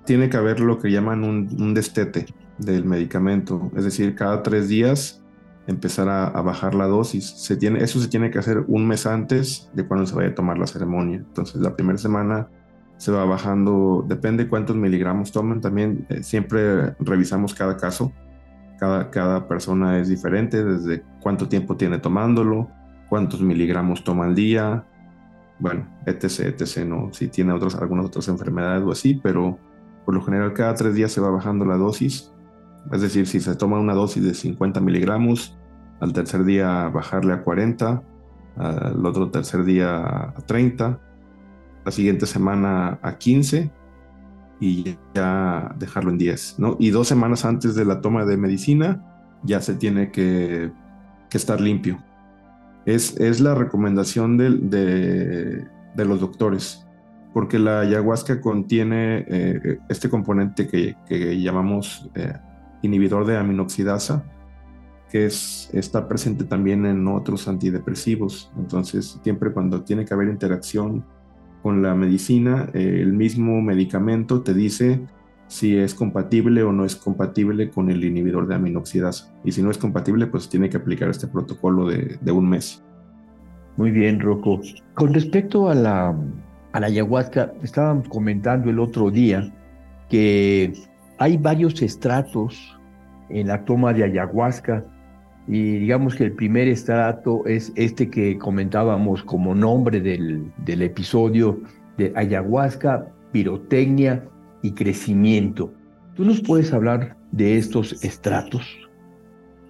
Tiene 0.03 0.31
que 0.31 0.37
haber 0.37 0.59
lo 0.59 0.79
que 0.79 0.91
llaman 0.91 1.23
un, 1.23 1.47
un 1.59 1.75
destete 1.75 2.25
del 2.57 2.85
medicamento. 2.85 3.69
Es 3.75 3.83
decir, 3.83 4.15
cada 4.15 4.41
tres 4.41 4.67
días 4.67 5.23
empezar 5.67 6.09
a, 6.09 6.41
bajar 6.41 6.73
la 6.73 6.87
dosis. 6.87 7.29
Se 7.29 7.55
tiene, 7.55 7.83
eso 7.83 7.99
se 7.99 8.07
tiene 8.07 8.31
que 8.31 8.39
hacer 8.39 8.63
un 8.67 8.87
mes 8.87 9.05
antes 9.05 9.69
de 9.75 9.85
cuando 9.85 10.07
se 10.07 10.15
vaya 10.15 10.29
a 10.29 10.33
tomar 10.33 10.57
la 10.57 10.65
ceremonia. 10.65 11.17
Entonces 11.17 11.61
la 11.61 11.75
primera 11.75 11.99
semana 11.99 12.47
se 12.97 13.11
va 13.11 13.25
bajando, 13.25 14.03
depende 14.09 14.49
cuántos 14.49 14.75
miligramos 14.75 15.31
tomen. 15.31 15.61
También 15.61 16.07
eh, 16.09 16.23
siempre 16.23 16.95
revisamos 16.97 17.53
cada 17.53 17.77
caso. 17.77 18.11
Cada, 18.83 19.09
cada 19.11 19.47
persona 19.47 19.97
es 19.97 20.09
diferente, 20.09 20.61
desde 20.61 21.05
cuánto 21.21 21.47
tiempo 21.47 21.77
tiene 21.77 21.99
tomándolo, 21.99 22.69
cuántos 23.07 23.39
miligramos 23.39 24.03
toma 24.03 24.25
al 24.25 24.35
día, 24.35 24.85
bueno, 25.57 25.87
etc, 26.05 26.59
etc, 26.59 26.85
¿no? 26.85 27.13
Si 27.13 27.29
tiene 27.29 27.53
otras, 27.53 27.75
algunas 27.75 28.07
otras 28.07 28.27
enfermedades 28.27 28.83
o 28.83 28.91
así, 28.91 29.21
pero 29.23 29.57
por 30.03 30.13
lo 30.13 30.21
general 30.21 30.51
cada 30.51 30.73
tres 30.75 30.95
días 30.95 31.13
se 31.13 31.21
va 31.21 31.29
bajando 31.29 31.63
la 31.63 31.77
dosis 31.77 32.33
es 32.91 33.01
decir, 33.01 33.27
si 33.27 33.39
se 33.39 33.55
toma 33.55 33.79
una 33.79 33.93
dosis 33.93 34.23
de 34.23 34.33
50 34.33 34.81
miligramos, 34.81 35.57
al 35.99 36.11
tercer 36.11 36.43
día 36.43 36.89
bajarle 36.89 37.33
a 37.33 37.41
40, 37.41 38.03
al 38.57 39.05
otro 39.05 39.29
tercer 39.31 39.63
día 39.63 39.97
a 40.05 40.41
30, 40.45 40.99
la 41.85 41.91
siguiente 41.91 42.25
semana 42.25 42.99
a 43.01 43.17
15 43.17 43.71
y 44.59 44.97
ya 45.13 45.75
dejarlo 45.77 46.11
en 46.11 46.17
10, 46.17 46.55
¿no? 46.59 46.77
Y 46.79 46.91
dos 46.91 47.07
semanas 47.07 47.45
antes 47.45 47.75
de 47.75 47.85
la 47.85 48.01
toma 48.01 48.25
de 48.25 48.37
medicina 48.37 49.03
ya 49.43 49.61
se 49.61 49.75
tiene 49.75 50.11
que, 50.11 50.71
estar 51.31 51.59
limpio. 51.59 51.97
Es, 52.85 53.19
es 53.19 53.41
la 53.41 53.55
recomendación 53.55 54.37
de, 54.37 55.65
los 55.95 56.19
doctores, 56.19 56.85
porque 57.33 57.57
la 57.57 57.79
ayahuasca 57.79 58.39
contiene 58.39 59.25
eh, 59.27 59.79
este 59.89 60.09
componente 60.09 60.67
que, 60.67 60.95
llamamos 61.41 62.07
eh, 62.13 62.33
inhibidor 62.83 63.25
de 63.25 63.37
aminoxidasa, 63.37 64.23
que 65.09 65.25
es, 65.25 65.71
está 65.73 66.07
presente 66.07 66.43
también 66.43 66.85
en 66.85 67.07
otros 67.07 67.47
antidepresivos. 67.47 68.51
Entonces, 68.55 69.19
siempre 69.23 69.51
cuando 69.51 69.83
tiene 69.83 70.05
que 70.05 70.13
haber 70.13 70.27
interacción 70.27 71.03
con 71.63 71.81
la 71.81 71.95
medicina, 71.95 72.69
eh, 72.73 72.99
el 73.01 73.13
mismo 73.13 73.61
medicamento 73.61 74.41
te 74.41 74.53
dice 74.53 74.99
si 75.47 75.77
es 75.77 75.95
compatible 75.95 76.61
o 76.63 76.73
no 76.73 76.83
es 76.83 76.95
compatible 76.95 77.69
con 77.69 77.89
el 77.89 78.03
inhibidor 78.03 78.47
de 78.47 78.55
aminoxidasa. 78.55 79.33
Y 79.45 79.53
si 79.53 79.63
no 79.63 79.71
es 79.71 79.77
compatible, 79.77 80.27
pues 80.27 80.49
tiene 80.49 80.69
que 80.69 80.77
aplicar 80.77 81.09
este 81.09 81.27
protocolo 81.27 81.87
de, 81.87 82.31
un 82.31 82.49
mes. 82.49 82.83
Muy 83.77 83.91
bien, 83.91 84.19
Rocco. 84.19 84.59
Con 84.95 85.13
respecto 85.13 85.69
a 85.69 85.75
la, 85.75 86.15
a 86.73 86.79
la 86.79 86.87
ayahuasca, 86.87 87.53
estábamos 87.63 88.09
comentando 88.09 88.69
el 88.69 88.79
otro 88.79 89.09
día 89.09 89.53
que 90.09 90.73
hay 91.17 91.37
varios 91.37 91.81
estratos 91.81 92.77
en 93.29 93.47
la 93.47 93.63
toma 93.63 93.93
de 93.93 94.03
ayahuasca 94.03 94.83
y 95.47 95.79
digamos 95.79 96.15
que 96.15 96.23
el 96.23 96.31
primer 96.33 96.67
estrato 96.67 97.45
es 97.45 97.73
este 97.75 98.09
que 98.09 98.37
comentábamos 98.37 99.23
como 99.23 99.53
nombre 99.53 99.99
del, 99.99 100.51
del 100.57 100.81
episodio 100.81 101.59
de 101.97 102.13
ayahuasca, 102.15 103.07
pirotecnia 103.31 104.23
y 104.61 104.71
crecimiento. 104.71 105.73
¿Tú 106.15 106.23
nos 106.23 106.41
puedes 106.41 106.71
hablar 106.71 107.17
de 107.31 107.57
estos 107.57 108.03
estratos? 108.03 108.77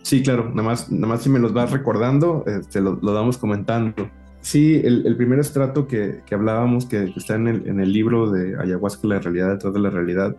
Sí, 0.03 0.21
claro, 0.21 0.49
nada 0.49 0.63
más, 0.63 0.91
nada 0.91 1.07
más 1.07 1.23
si 1.23 1.29
me 1.29 1.39
los 1.39 1.53
vas 1.53 1.71
recordando, 1.71 2.43
este, 2.45 2.81
lo, 2.81 2.99
lo 3.01 3.13
damos 3.13 3.37
comentando. 3.37 4.09
Sí, 4.41 4.81
el, 4.83 5.15
primer 5.15 5.39
estrato 5.39 5.87
que, 5.87 6.21
que 6.25 6.35
hablábamos, 6.35 6.85
que, 6.85 7.13
está 7.15 7.35
en 7.35 7.47
el, 7.47 7.67
en 7.67 7.79
el 7.79 7.93
libro 7.93 8.29
de 8.29 8.59
Ayahuasca, 8.59 9.07
la 9.07 9.19
realidad 9.19 9.51
detrás 9.51 9.73
de 9.73 9.79
la 9.79 9.89
realidad, 9.89 10.35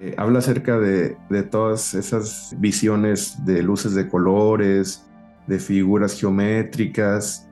eh, 0.00 0.14
habla 0.18 0.40
acerca 0.40 0.78
de, 0.78 1.16
todas 1.50 1.94
esas 1.94 2.54
visiones 2.58 3.44
de 3.46 3.62
luces 3.62 3.94
de 3.94 4.08
colores, 4.08 5.06
de 5.46 5.58
figuras 5.58 6.18
geométricas. 6.18 7.48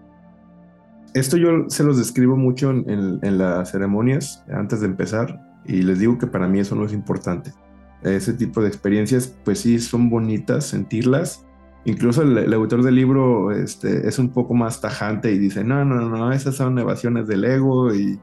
Esto 1.15 1.37
yo 1.37 1.69
se 1.69 1.85
los 1.85 1.97
describo 1.97 2.37
mucho 2.37 2.71
en, 2.71 3.39
las 3.39 3.71
ceremonias 3.71 4.45
antes 4.53 4.81
de 4.81 4.87
empezar 4.87 5.41
y 5.65 5.83
les 5.83 6.01
digo 6.01 6.19
que 6.19 6.27
para 6.27 6.49
mí 6.49 6.59
eso 6.59 6.75
no 6.75 6.85
es 6.85 6.93
importante. 6.93 7.53
Ese 8.03 8.35
tipo 8.35 8.61
de 8.61 8.69
experiencias, 8.69 9.35
pues 9.45 9.61
sí, 9.61 9.79
son 9.79 10.11
bonitas 10.11 10.67
sentirlas. 10.67 11.47
Incluso 11.87 12.23
el, 12.23 12.53
autor 12.53 12.83
del 12.83 12.97
libro 12.97 13.53
este, 13.53 14.07
es 14.07 14.19
un 14.19 14.31
poco 14.31 14.53
más 14.53 14.83
tajante 14.83 15.33
y 15.33 15.39
dice, 15.39 15.65
no, 15.65 15.85
no, 15.85 16.11
no, 16.11 16.33
esas 16.33 16.57
son 16.57 16.79
evasiones 16.79 17.27
del 17.27 17.45
ego 17.45 17.95
y 17.95 18.19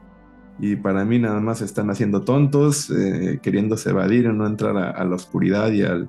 y 0.62 0.76
para 0.76 1.04
mí 1.04 1.18
nada 1.18 1.40
más 1.40 1.60
están 1.60 1.90
haciendo 1.90 2.20
tontos, 2.20 2.88
eh, 2.88 3.40
queriéndose 3.42 3.90
evadir 3.90 4.28
o 4.28 4.32
no 4.32 4.46
entrar 4.46 4.76
a, 4.76 5.04
la 5.04 5.16
oscuridad 5.16 5.72
y 5.72 5.82
al, 5.82 6.08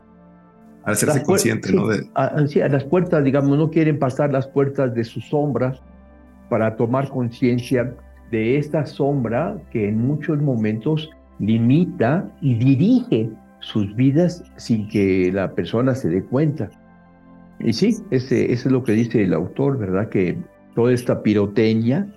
hacerse 0.84 1.24
consciente, 1.24 1.74
¿no? 1.74 1.88
De... 1.88 2.08
A, 2.14 2.46
sí, 2.46 2.62
a 2.62 2.70
las 2.70 2.84
puertas, 2.84 3.24
digamos, 3.24 3.58
no 3.58 3.72
quieren 3.72 3.98
pasar 3.98 4.32
las 4.32 4.48
puertas 4.48 4.94
de 4.94 5.04
su 5.06 5.22
sombra 5.22 5.74
para 6.52 6.76
tomar 6.76 7.10
conciencia 7.10 7.96
de 8.30 8.60
esta 8.60 8.86
sombra 8.86 9.58
que 9.72 9.90
en 9.90 9.98
muchos 9.98 10.40
momentos 10.40 11.10
limita 11.40 12.30
y 12.40 12.54
dirige 12.54 13.32
sus 13.60 13.96
vidas 13.96 14.44
sin 14.58 14.88
que 14.88 15.32
la 15.34 15.52
persona 15.56 15.96
se 15.96 16.10
dé 16.10 16.24
cuenta. 16.24 16.70
Y 17.60 17.74
sí, 17.74 17.96
ese, 18.12 18.54
es 18.54 18.68
lo 18.68 18.84
que 18.84 18.92
dice 18.92 19.24
el 19.24 19.34
autor, 19.34 19.80
¿verdad? 19.80 20.10
Que 20.10 20.38
toda 20.76 20.94
esta 20.94 21.24
piroteña, 21.24 22.08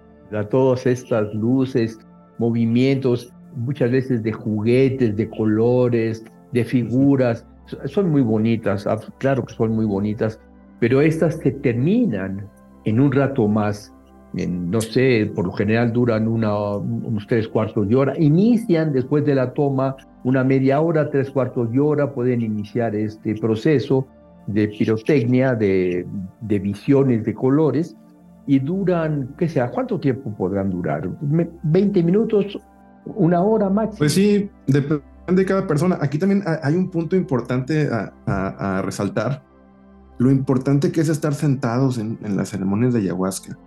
todas 0.51 0.87
estas 0.87 1.33
luces, 1.33 1.99
movimientos, 2.39 3.33
muchas 3.57 3.91
veces 3.91 4.23
de 4.23 4.33
juguetes, 4.33 5.17
de 5.17 5.29
colores, 5.29 6.25
de 6.53 6.65
figuras. 6.65 7.47
Son 7.87 8.11
muy 8.11 8.23
bonitas, 8.23 8.87
ah, 8.87 8.99
claro 9.19 9.45
que 9.45 9.55
son 9.55 9.73
muy 9.73 9.87
bonitas, 9.87 10.41
pero 10.79 11.01
estas 11.01 11.37
se 11.37 11.51
terminan 11.51 12.49
en 12.85 13.01
un 13.01 13.13
rato 13.13 13.49
más. 13.49 13.93
no 14.35 14.81
sé, 14.81 15.31
por 15.35 15.47
lo 15.47 15.53
general 15.53 15.93
duran 15.93 16.29
unos 16.29 17.27
tres 17.27 17.49
cuartos 17.49 17.89
de 17.89 17.97
hora. 17.97 18.15
Inician 18.19 18.93
después 18.93 19.25
de 19.25 19.35
la 19.35 19.55
toma 19.55 19.97
una 20.25 20.45
media 20.45 20.81
hora, 20.81 21.09
tres 21.11 21.31
cuartos 21.31 21.71
de 21.73 21.81
hora, 21.81 22.13
pueden 22.13 22.43
iniciar 22.43 22.95
este 22.95 23.35
proceso 23.37 24.07
de 24.47 24.69
pirotecnia, 24.69 25.55
de, 25.55 26.07
de 26.41 26.59
visiones 26.59 27.25
de 27.25 27.35
colores, 27.35 27.97
y 28.47 28.59
duran, 28.61 29.35
¿qué 29.37 29.49
sea? 29.49 29.71
¿Cuánto 29.71 29.99
tiempo 29.99 30.35
podrán 30.35 30.71
durar? 30.71 31.09
¿20 31.09 32.05
minutos? 32.05 32.59
¿Una 33.05 33.43
hora 33.43 33.69
máximo? 33.69 33.99
Pues 33.99 34.13
sí, 34.13 34.49
depende 34.67 35.03
de 35.29 35.45
cada 35.45 35.67
persona. 35.67 35.99
Aquí 36.01 36.19
también 36.19 36.43
hay 36.63 36.75
un 36.75 36.91
punto 36.91 37.17
importante 37.17 37.89
a, 37.91 38.83
resaltar. 38.85 39.43
Lo 40.19 40.31
importante 40.31 40.93
que 40.93 41.01
es 41.01 41.09
estar 41.09 41.35
sentados 41.35 41.99
en, 41.99 42.19
en 42.23 42.37
las 42.37 42.51
ceremonias 42.51 42.95
de 42.95 43.01
ayahuasca. 43.01 43.59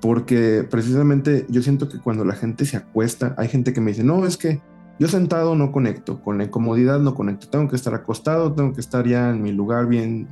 Porque 0.00 0.66
precisamente 0.68 1.46
yo 1.48 1.62
siento 1.62 1.88
que 1.88 1.98
cuando 1.98 2.24
la 2.24 2.34
gente 2.34 2.64
se 2.64 2.76
acuesta, 2.76 3.34
hay 3.38 3.48
gente 3.48 3.72
que 3.72 3.80
me 3.80 3.92
dice, 3.92 4.04
no, 4.04 4.26
es 4.26 4.36
que 4.36 4.60
yo 4.98 5.08
sentado 5.08 5.54
no 5.54 5.72
conecto, 5.72 6.20
con 6.20 6.38
la 6.38 6.44
incomodidad 6.44 7.00
no 7.00 7.14
conecto, 7.14 7.48
tengo 7.48 7.68
que 7.68 7.76
estar 7.76 7.94
acostado, 7.94 8.52
tengo 8.52 8.72
que 8.72 8.80
estar 8.80 9.06
ya 9.06 9.30
en 9.30 9.42
mi 9.42 9.52
lugar 9.52 9.86
bien 9.86 10.28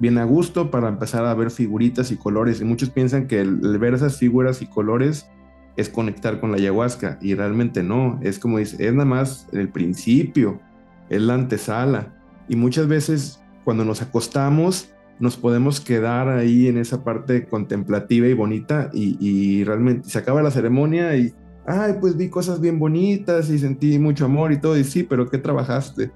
bien 0.00 0.18
a 0.18 0.24
gusto 0.24 0.70
para 0.70 0.88
empezar 0.88 1.24
a 1.24 1.34
ver 1.34 1.50
figuritas 1.50 2.10
y 2.10 2.16
colores. 2.16 2.60
Y 2.60 2.64
muchos 2.64 2.90
piensan 2.90 3.28
que 3.28 3.44
ver 3.44 3.94
esas 3.94 4.16
figuras 4.16 4.62
y 4.62 4.66
colores 4.66 5.28
es 5.76 5.88
conectar 5.88 6.40
con 6.40 6.50
la 6.50 6.56
ayahuasca 6.56 7.18
y 7.20 7.34
realmente 7.34 7.82
no, 7.82 8.18
es 8.22 8.38
como 8.38 8.58
dice, 8.58 8.84
es 8.84 8.92
nada 8.92 9.04
más 9.04 9.46
el 9.52 9.68
principio, 9.68 10.60
es 11.08 11.22
la 11.22 11.34
antesala. 11.34 12.12
Y 12.48 12.56
muchas 12.56 12.88
veces 12.88 13.40
cuando 13.64 13.84
nos 13.84 14.02
acostamos 14.02 14.90
nos 15.20 15.36
podemos 15.36 15.80
quedar 15.80 16.28
ahí 16.28 16.66
en 16.66 16.78
esa 16.78 17.04
parte 17.04 17.46
contemplativa 17.46 18.26
y 18.26 18.32
bonita 18.32 18.90
y, 18.92 19.18
y 19.20 19.64
realmente 19.64 20.08
se 20.08 20.18
acaba 20.18 20.42
la 20.42 20.50
ceremonia 20.50 21.14
y, 21.14 21.34
ay, 21.66 21.96
pues 22.00 22.16
vi 22.16 22.30
cosas 22.30 22.58
bien 22.58 22.78
bonitas 22.78 23.50
y 23.50 23.58
sentí 23.58 23.98
mucho 23.98 24.24
amor 24.24 24.50
y 24.50 24.58
todo, 24.58 24.78
y 24.78 24.84
sí, 24.84 25.02
pero 25.02 25.28
¿qué 25.28 25.36
trabajaste? 25.36 26.10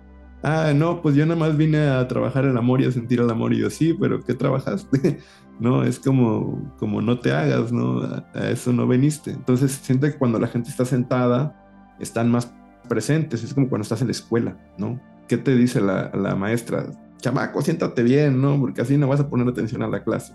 Ah, 0.44 0.72
no, 0.74 1.02
pues 1.02 1.16
yo 1.16 1.26
nada 1.26 1.40
más 1.40 1.56
vine 1.56 1.88
a 1.88 2.06
trabajar 2.06 2.44
el 2.44 2.56
amor 2.56 2.80
y 2.80 2.84
a 2.84 2.92
sentir 2.92 3.20
el 3.20 3.30
amor. 3.30 3.52
Y 3.52 3.58
yo, 3.58 3.70
sí, 3.70 3.94
pero 3.98 4.22
¿qué 4.22 4.34
trabajaste? 4.34 5.18
no, 5.58 5.82
es 5.82 5.98
como, 5.98 6.72
como 6.78 7.02
no 7.02 7.18
te 7.18 7.32
hagas, 7.32 7.72
¿no? 7.72 8.02
A, 8.02 8.50
eso 8.50 8.72
no 8.72 8.86
veniste. 8.86 9.30
Entonces, 9.30 9.72
siente 9.72 10.12
que 10.12 10.18
cuando 10.18 10.38
la 10.38 10.46
gente 10.46 10.70
está 10.70 10.84
sentada, 10.84 11.96
están 11.98 12.30
más 12.30 12.54
presentes. 12.88 13.42
Es 13.42 13.54
como 13.54 13.68
cuando 13.68 13.82
estás 13.82 14.02
en 14.02 14.08
la 14.08 14.12
escuela, 14.12 14.56
¿no? 14.78 15.00
¿Qué 15.26 15.38
te 15.38 15.56
dice 15.56 15.80
la, 15.80 16.10
la 16.14 16.34
maestra? 16.36 16.86
Chamaco, 17.18 17.62
siéntate 17.62 18.02
bien, 18.02 18.40
¿no? 18.40 18.60
Porque 18.60 18.82
así 18.82 18.98
no 18.98 19.08
vas 19.08 19.20
a 19.20 19.30
poner 19.30 19.48
atención 19.48 19.82
a 19.82 19.88
la 19.88 20.04
clase. 20.04 20.34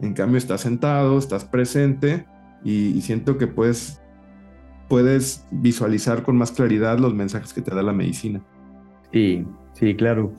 En 0.00 0.12
cambio, 0.12 0.36
estás 0.36 0.60
sentado, 0.60 1.18
estás 1.18 1.46
presente 1.46 2.26
y, 2.62 2.88
y 2.88 3.00
siento 3.00 3.38
que 3.38 3.46
puedes, 3.46 4.02
puedes 4.88 5.46
visualizar 5.50 6.22
con 6.22 6.36
más 6.36 6.52
claridad 6.52 6.98
los 6.98 7.14
mensajes 7.14 7.54
que 7.54 7.62
te 7.62 7.74
da 7.74 7.82
la 7.82 7.94
medicina. 7.94 8.42
Sí, 9.12 9.46
sí, 9.72 9.94
claro. 9.94 10.32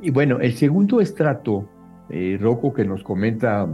Y 0.00 0.10
bueno, 0.10 0.40
el 0.40 0.54
segundo 0.54 1.00
estrato, 1.00 1.68
eh, 2.10 2.38
Rocco, 2.40 2.72
que 2.72 2.84
nos 2.84 3.02
comenta 3.02 3.66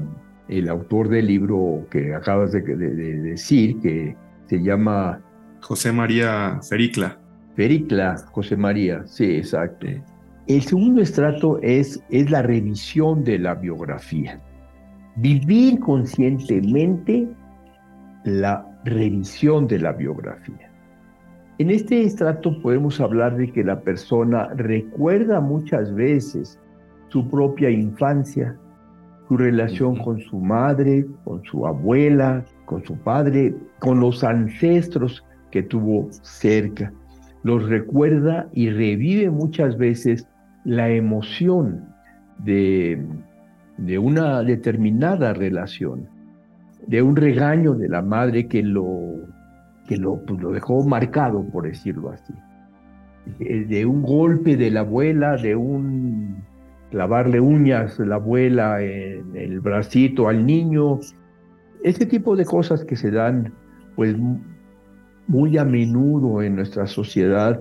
el 0.48 0.68
autor 0.68 1.08
del 1.08 1.26
libro 1.26 1.86
que 1.90 2.14
acabas 2.14 2.52
de, 2.52 2.60
decir, 2.60 3.80
que 3.80 4.16
se 4.46 4.62
llama... 4.62 5.20
José 5.60 5.92
María 5.92 6.58
Fericla. 6.68 7.18
Fericla, 7.54 8.16
José 8.32 8.56
María, 8.56 9.02
sí, 9.06 9.36
exacto. 9.36 9.86
El 10.46 10.62
segundo 10.62 11.02
estrato 11.02 11.60
es, 11.62 12.02
es 12.10 12.30
la 12.30 12.42
revisión 12.42 13.22
de 13.22 13.38
la 13.38 13.54
biografía. 13.54 14.40
Vivir 15.16 15.78
conscientemente 15.78 17.28
la 18.24 18.66
revisión 18.84 19.66
de 19.66 19.78
la 19.78 19.92
biografía. 19.92 20.69
En 21.60 21.68
este 21.68 22.02
estrato 22.04 22.58
podemos 22.62 23.02
hablar 23.02 23.36
de 23.36 23.52
que 23.52 23.62
la 23.62 23.82
persona 23.82 24.48
recuerda 24.56 25.42
muchas 25.42 25.94
veces 25.94 26.58
su 27.08 27.28
propia 27.28 27.68
infancia, 27.68 28.56
su 29.28 29.36
relación 29.36 29.96
con 29.96 30.18
su 30.20 30.38
madre, 30.38 31.04
con 31.22 31.44
su 31.44 31.66
abuela, 31.66 32.46
con 32.64 32.82
su 32.86 32.96
padre, 32.96 33.54
con 33.78 34.00
los 34.00 34.24
ancestros 34.24 35.22
que 35.50 35.62
tuvo 35.62 36.08
cerca. 36.22 36.94
Los 37.42 37.68
recuerda 37.68 38.48
y 38.54 38.70
revive 38.70 39.28
muchas 39.28 39.76
veces 39.76 40.26
la 40.64 40.88
emoción 40.88 41.84
de, 42.38 43.04
de 43.76 43.98
una 43.98 44.42
determinada 44.42 45.34
relación, 45.34 46.08
de 46.86 47.02
un 47.02 47.16
regaño 47.16 47.74
de 47.74 47.90
la 47.90 48.00
madre 48.00 48.48
que 48.48 48.62
lo 48.62 49.28
que 49.90 49.96
pues, 49.98 50.40
lo, 50.40 50.52
dejó 50.52 50.84
marcado, 50.84 51.44
por 51.50 51.64
decirlo 51.64 52.10
así. 52.10 52.32
Eh, 53.40 53.64
de 53.68 53.84
un 53.84 54.02
golpe 54.02 54.56
de 54.56 54.70
la 54.70 54.80
abuela, 54.80 55.36
de 55.36 55.56
un 55.56 56.44
clavarle 56.90 57.40
uñas 57.40 57.98
la 57.98 58.16
abuela 58.16 58.82
en 58.82 59.36
el 59.36 59.58
bracito 59.58 60.28
al 60.28 60.46
niño, 60.46 61.00
ese 61.82 62.06
tipo 62.06 62.36
de 62.36 62.44
cosas 62.44 62.84
que 62.84 62.94
se 62.94 63.10
dan 63.10 63.52
pues 63.96 64.16
muy 65.26 65.58
a 65.58 65.64
menudo 65.64 66.40
en 66.40 66.54
nuestra 66.54 66.86
sociedad, 66.86 67.60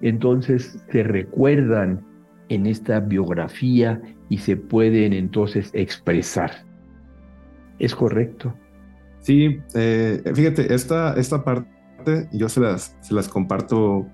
entonces 0.00 0.82
se 0.90 1.02
recuerdan 1.02 2.00
en 2.48 2.64
esta 2.66 3.00
biografía 3.00 4.00
y 4.30 4.38
se 4.38 4.56
pueden 4.56 5.12
entonces 5.12 5.70
expresar. 5.74 6.52
¿Es 7.78 7.94
correcto? 7.94 8.54
Sí, 9.20 9.58
eh, 9.74 10.22
fíjate, 10.34 10.72
esta, 10.74 11.14
esta 11.14 11.44
parte 11.44 11.75
yo 12.32 12.48
se 12.48 12.60
las, 12.60 12.96
se 13.00 13.14
las 13.14 13.28
comparto 13.28 14.06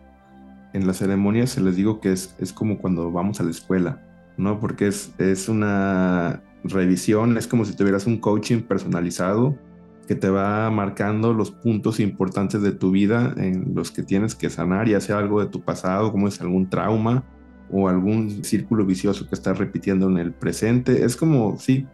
en 0.73 0.87
las 0.87 0.99
ceremonias, 0.99 1.51
se 1.51 1.61
les 1.61 1.77
digo 1.77 2.01
que 2.01 2.13
es, 2.13 2.35
es 2.39 2.53
como 2.53 2.79
cuando 2.79 3.11
vamos 3.13 3.41
a 3.41 3.45
la 3.45 3.51
escuela, 3.51 4.03
¿no? 4.37 4.59
Porque 4.59 4.87
es, 4.87 5.13
es 5.19 5.49
una 5.49 6.43
revisión, 6.65 7.37
es 7.37 7.47
como 7.47 7.65
si 7.65 7.77
tuvieras 7.77 8.07
un 8.07 8.19
coaching 8.19 8.63
personalizado 8.63 9.59
que 10.07 10.15
te 10.15 10.31
va 10.31 10.71
marcando 10.71 11.33
los 11.33 11.51
puntos 11.51 12.01
importantes 12.01 12.63
de 12.63 12.73
tu 12.73 12.91
vida 12.91 13.35
en 13.37 13.75
los 13.75 13.91
que 13.91 14.03
tienes 14.03 14.35
que 14.35 14.51
sanar, 14.51 14.89
ya 14.89 15.01
sea 15.01 15.19
algo 15.19 15.41
de 15.41 15.47
tu 15.47 15.63
pasado, 15.63 16.11
como 16.11 16.29
es 16.29 16.41
algún 16.41 16.69
trauma 16.69 17.25
o 17.71 17.89
algún 17.89 18.45
círculo 18.45 18.85
vicioso 18.85 19.29
que 19.29 19.35
estás 19.35 19.59
repitiendo 19.59 20.09
en 20.09 20.19
el 20.19 20.33
presente. 20.33 21.05
Es 21.05 21.17
como, 21.17 21.57
sí, 21.59 21.87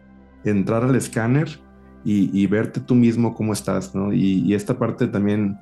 entrar 0.43 0.83
al 0.83 0.95
escáner 0.95 1.59
y, 2.03 2.47
verte 2.47 2.79
tú 2.79 2.95
mismo 2.95 3.35
cómo 3.35 3.53
estás, 3.53 3.93
¿no? 3.93 4.13
Y, 4.13 4.53
esta 4.53 4.77
parte 4.77 5.07
también, 5.07 5.57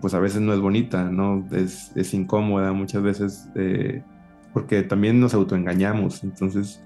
pues 0.00 0.14
a 0.14 0.20
veces 0.20 0.40
no 0.40 0.52
es 0.52 0.60
bonita, 0.60 1.04
¿no? 1.04 1.46
Es, 1.52 1.92
es 1.94 2.14
incómoda 2.14 2.72
muchas 2.72 3.02
veces 3.02 3.48
eh, 3.54 4.02
porque 4.52 4.82
también 4.82 5.20
nos 5.20 5.34
autoengañamos, 5.34 6.24
entonces 6.24 6.82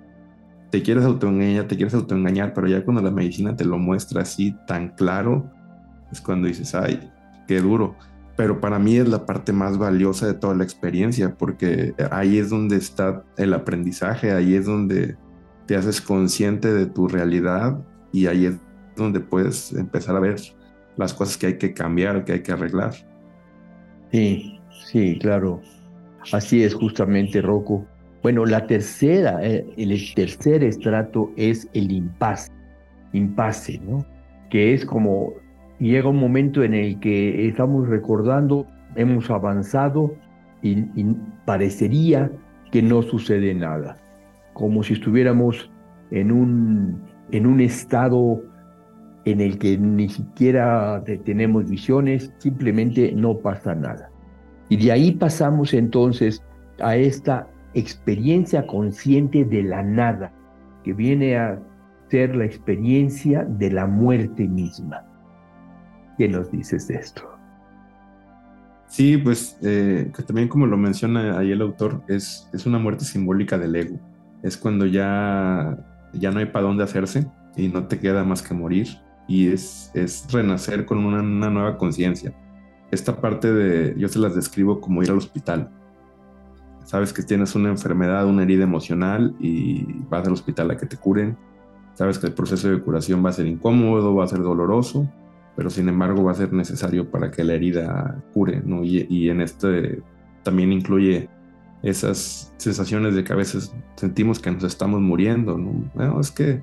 te 0.71 0.83
quieres 0.83 1.05
autoengañar, 1.05 1.69
te 1.69 1.77
quieres 1.77 1.95
autoengañar, 1.95 2.53
pero 2.53 2.67
ya 2.67 2.85
cuando 2.85 3.01
la 3.01 3.11
medicina 3.11 3.55
te 3.55 3.65
lo 3.65 3.79
muestra 3.79 4.23
así 4.23 4.57
tan 4.67 4.89
claro, 4.89 5.49
es 6.11 6.21
cuando 6.21 6.49
dices, 6.49 6.75
ay, 6.75 7.11
qué 7.47 7.61
duro. 7.61 7.95
Pero 8.37 8.61
para 8.61 8.81
mí 8.81 8.97
es 8.97 9.09
la 9.09 9.25
parte 9.25 9.53
más 9.53 9.79
valiosa 9.79 10.27
de 10.27 10.35
toda 10.35 10.55
la 10.55 10.65
experiencia, 10.65 11.37
porque 11.37 11.95
ahí 12.11 12.39
es 12.39 12.51
donde 12.51 12.77
está 12.77 13.23
el 13.37 13.55
aprendizaje, 13.55 14.33
ahí 14.33 14.55
es 14.57 14.67
donde 14.67 15.17
te 15.67 15.77
haces 15.77 16.01
consciente 16.01 16.73
de 16.73 16.87
tu 16.87 17.07
realidad 17.07 17.79
y 18.13 18.27
ahí 18.27 18.47
es 18.47 18.57
donde 18.97 19.21
puedes 19.21 19.73
empezar 19.73 20.17
a 20.17 20.21
ver 20.21 20.41
las 20.97 21.15
cosas 21.15 21.37
que 21.37 21.47
hay 21.47 21.59
que 21.59 21.73
cambiar, 21.73 22.25
que 22.25 22.33
hay 22.33 22.43
que 22.43 22.53
arreglar. 22.53 22.93
Sí, 24.11 24.61
sí, 24.87 25.19
claro. 25.19 25.61
Así 26.33 26.63
es 26.63 26.75
justamente, 26.75 27.43
Rocco. 27.43 27.85
Bueno, 28.23 28.47
la 28.47 28.67
tercera, 28.67 29.39
eh, 29.43 29.67
el 29.77 30.15
tercer 30.15 30.65
estrato 30.65 31.31
es 31.37 31.69
el 31.75 31.93
impasse, 31.93 32.51
impasse, 33.13 33.79
¿no? 33.81 34.07
Que 34.49 34.73
es 34.73 34.87
como 34.87 35.35
llega 35.79 36.09
un 36.09 36.17
momento 36.17 36.63
en 36.63 36.75
el 36.75 36.99
que 37.01 37.47
estamos 37.49 37.89
recordando, 37.89 38.67
hemos 38.97 39.29
avanzado 39.31 40.15
y, 40.63 40.79
y 40.99 41.17
parecería 41.45 42.31
que 42.71 42.81
no 42.81 43.03
sucede 43.03 43.53
nada, 43.55 43.99
como 44.55 44.83
si 44.83 44.95
estuviéramos 44.95 45.71
en 46.11 46.33
un, 46.33 47.03
en 47.31 47.47
un 47.47 47.61
estado 47.61 48.43
en 49.25 49.41
el 49.41 49.59
que 49.59 49.79
ni 49.79 50.09
siquiera 50.09 51.03
tenemos 51.25 51.69
visiones, 51.69 52.33
simplemente 52.39 53.13
no 53.13 53.39
pasa 53.39 53.75
nada. 53.75 54.11
Y 54.69 54.77
de 54.77 54.93
ahí 54.93 55.13
pasamos 55.13 55.73
entonces 55.73 56.43
a 56.81 56.97
esta 56.97 57.49
experiencia 57.75 58.67
consciente 58.67 59.45
de 59.45 59.63
la 59.63 59.83
nada, 59.83 60.33
que 60.83 60.93
viene 60.93 61.37
a 61.37 61.59
ser 62.11 62.37
la 62.37 62.45
experiencia 62.45 63.45
de 63.45 63.71
la 63.71 63.87
muerte 63.87 64.47
misma. 64.47 65.05
¿Qué 66.19 66.29
nos 66.29 66.51
dices 66.51 66.87
de 66.89 66.97
esto? 66.97 67.23
Sí, 68.87 69.17
pues 69.17 69.59
eh, 69.63 70.13
que 70.15 70.23
también 70.23 70.49
como 70.49 70.67
lo 70.67 70.77
menciona 70.77 71.39
ahí 71.39 71.51
el 71.51 71.63
autor, 71.63 72.03
es, 72.07 72.49
es 72.53 72.67
una 72.67 72.79
muerte 72.79 73.05
simbólica 73.05 73.59
del 73.59 73.75
ego. 73.75 73.99
Es 74.43 74.57
cuando 74.57 74.85
ya, 74.85 75.77
ya 76.13 76.31
no 76.31 76.39
hay 76.39 76.47
para 76.47 76.67
dónde 76.67 76.85
hacerse 76.85 77.27
y 77.57 77.69
no 77.69 77.87
te 77.87 77.99
queda 77.99 78.23
más 78.23 78.43
que 78.43 78.55
morir 78.55 78.89
y 79.27 79.49
es, 79.49 79.91
es 79.95 80.27
renacer 80.31 80.85
con 80.85 80.99
una, 80.99 81.23
nueva 81.23 81.77
conciencia. 81.79 82.35
Esta 82.91 83.21
parte 83.21 83.53
de, 83.53 83.95
yo 83.99 84.09
se 84.09 84.19
las 84.19 84.35
describo 84.35 84.81
como 84.81 85.03
ir 85.03 85.11
al 85.11 85.19
hospital. 85.19 85.71
Sabes 86.85 87.13
que 87.13 87.23
tienes 87.23 87.55
una 87.55 87.71
enfermedad, 87.71 88.27
una 88.27 88.43
herida 88.43 88.65
emocional 88.65 89.35
y 89.41 89.85
vas 90.11 90.27
al 90.27 90.35
hospital 90.35 90.71
a 90.71 90.77
que 90.77 90.87
te 90.87 90.97
curen. 90.97 91.37
Sabes 91.95 92.19
que 92.19 92.27
el 92.27 92.35
proceso 92.35 92.69
de 92.69 92.81
curación 92.81 93.25
va 93.25 93.31
a 93.31 93.33
ser 93.33 93.47
incómodo, 93.47 94.15
va 94.15 94.25
a 94.25 94.29
ser 94.29 94.41
doloroso, 94.41 95.09
pero 95.57 95.71
sin 95.71 95.89
embargo 95.89 96.25
va 96.25 96.33
a 96.33 96.35
ser 96.35 96.53
necesario 96.53 97.11
para 97.11 97.31
que 97.31 97.45
la 97.45 97.55
herida 97.55 98.23
cure, 98.35 98.63
¿no? 98.65 98.85
Y, 98.85 99.29
en 99.31 99.41
este 99.41 100.03
también 100.43 100.73
incluye 100.73 101.31
esas 101.83 102.53
sensaciones 102.59 103.15
de 103.15 103.25
que 103.25 103.33
a 103.33 103.37
veces 103.37 103.75
sentimos 103.97 104.39
que 104.39 104.51
nos 104.51 104.65
estamos 104.65 105.01
muriendo, 105.01 105.57
¿no? 105.57 106.21
Es 106.21 106.31
que 106.31 106.63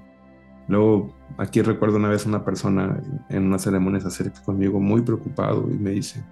Luego, 0.72 1.14
aquí 1.38 1.62
recuerdo 1.62 1.98
una 1.98 2.10
vez 2.10 2.26
una 2.26 2.44
persona 2.44 3.00
en 3.30 3.44
una 3.44 3.60
ceremonia 3.60 4.00
se 4.00 4.08
acerca 4.08 4.42
conmigo 4.44 4.80
muy 4.80 5.02
preocupado 5.02 5.70
y 5.70 5.78
me 5.78 5.92
dice, 5.92 6.24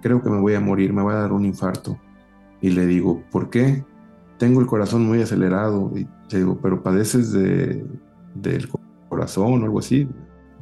creo 0.00 0.22
que 0.22 0.30
me 0.30 0.40
voy 0.40 0.54
a 0.54 0.60
morir, 0.60 0.92
me 0.92 1.02
voy 1.02 1.12
a 1.12 1.18
dar 1.18 1.32
un 1.32 1.44
infarto. 1.44 1.98
Y 2.62 2.70
le 2.70 2.86
digo, 2.86 3.22
¿por 3.30 3.50
qué? 3.50 3.84
tengo 4.38 4.60
el 4.60 4.66
corazón 4.66 5.06
muy 5.06 5.22
acelerado. 5.22 5.92
Y 5.94 6.06
digo, 6.34 6.58
pero 6.60 6.82
padeces 6.82 7.32
de, 7.32 7.84
del 8.34 8.68
corazón 9.08 9.62
o 9.62 9.64
algo 9.64 9.78
así. 9.78 10.08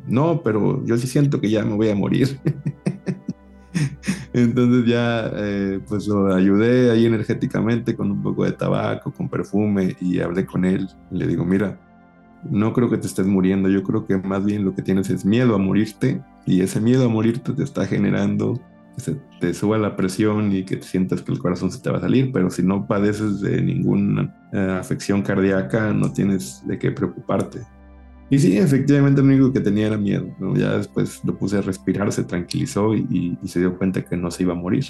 No, 0.06 0.42
pero 0.42 0.84
yo 0.84 0.96
sí 0.96 1.06
siento 1.06 1.40
que 1.40 1.50
ya 1.50 1.64
me 1.64 1.74
voy 1.74 1.88
a 1.88 1.94
morir. 1.94 2.38
Entonces 4.32 4.86
ya 4.86 5.30
eh, 5.32 5.80
pues 5.88 6.06
lo 6.08 6.34
ayudé 6.34 6.90
ahí 6.90 7.06
energéticamente 7.06 7.94
con 7.94 8.10
un 8.10 8.22
poco 8.22 8.44
de 8.44 8.52
tabaco, 8.52 9.12
con 9.12 9.28
perfume 9.28 9.96
y 10.00 10.20
hablé 10.20 10.44
con 10.44 10.64
él. 10.64 10.88
le 11.10 11.26
digo, 11.26 11.44
mira, 11.44 11.78
no 12.50 12.72
creo 12.72 12.90
que 12.90 12.98
te 12.98 13.06
estés 13.06 13.26
muriendo, 13.26 13.68
yo 13.68 13.82
creo 13.82 14.06
que 14.06 14.16
más 14.18 14.44
bien 14.44 14.64
lo 14.64 14.74
que 14.74 14.82
tienes 14.82 15.10
es 15.10 15.24
miedo 15.24 15.54
a 15.54 15.58
morirte 15.58 16.22
y 16.46 16.60
ese 16.60 16.80
miedo 16.80 17.06
a 17.06 17.08
morirte 17.08 17.52
te 17.52 17.62
está 17.62 17.86
generando 17.86 18.60
que 19.04 19.16
te 19.40 19.54
suba 19.54 19.76
la 19.78 19.96
presión 19.96 20.52
y 20.52 20.64
que 20.64 20.76
te 20.76 20.84
sientas 20.84 21.22
que 21.22 21.32
el 21.32 21.38
corazón 21.38 21.70
se 21.70 21.80
te 21.80 21.90
va 21.90 21.98
a 21.98 22.00
salir, 22.00 22.30
pero 22.32 22.50
si 22.50 22.62
no 22.62 22.86
padeces 22.86 23.40
de 23.40 23.60
ninguna 23.60 24.34
eh, 24.52 24.76
afección 24.78 25.22
cardíaca 25.22 25.92
no 25.92 26.12
tienes 26.12 26.62
de 26.66 26.78
qué 26.78 26.92
preocuparte. 26.92 27.60
Y 28.30 28.38
sí, 28.38 28.56
efectivamente 28.56 29.20
lo 29.20 29.28
único 29.28 29.52
que 29.52 29.60
tenía 29.60 29.88
era 29.88 29.98
miedo. 29.98 30.26
Ya 30.54 30.76
después 30.76 31.22
lo 31.24 31.36
puse 31.36 31.58
a 31.58 31.60
respirar, 31.60 32.10
se 32.10 32.24
tranquilizó 32.24 32.94
y, 32.94 33.38
se 33.44 33.60
dio 33.60 33.76
cuenta 33.76 34.02
que 34.02 34.16
no 34.16 34.30
se 34.30 34.44
iba 34.44 34.54
a 34.54 34.56
morir. 34.56 34.84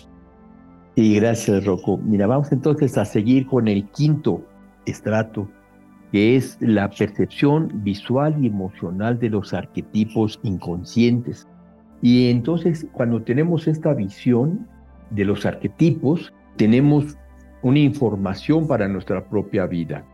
Y 0.94 1.16
gracias, 1.16 1.64
Rocco. 1.64 1.98
Mira, 1.98 2.26
vamos 2.26 2.52
entonces 2.52 2.96
a 2.96 3.04
seguir 3.04 3.46
con 3.46 3.66
el 3.66 3.88
quinto 3.90 4.46
estrato, 4.86 5.48
que 6.14 6.36
es 6.36 6.56
la 6.60 6.88
percepción 6.90 7.82
visual 7.82 8.36
y 8.40 8.46
emocional 8.46 9.18
de 9.18 9.30
los 9.30 9.52
arquetipos 9.52 10.38
inconscientes. 10.44 11.48
Y 12.02 12.30
entonces, 12.30 12.86
cuando 12.92 13.20
tenemos 13.22 13.66
esta 13.66 13.92
visión 13.94 14.64
de 15.10 15.24
los 15.24 15.44
arquetipos, 15.44 16.32
tenemos 16.54 17.18
una 17.62 17.80
información 17.80 18.68
para 18.68 18.86
nuestra 18.86 19.28
propia 19.28 19.66
vida. 19.66 20.04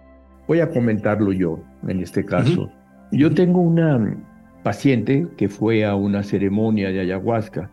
Voy 0.49 0.61
a 0.61 0.71
comentarlo 0.71 1.35
yo 1.35 1.61
en 1.87 2.01
este 2.01 2.25
caso. 2.25 2.71
Yo 3.13 3.35
tengo 3.35 3.61
una 3.61 4.17
paciente 4.63 5.29
que 5.37 5.51
fue 5.51 5.85
a 5.85 5.97
una 5.97 6.23
ceremonia 6.23 6.89
de 6.89 7.01
ayahuasca 7.01 7.71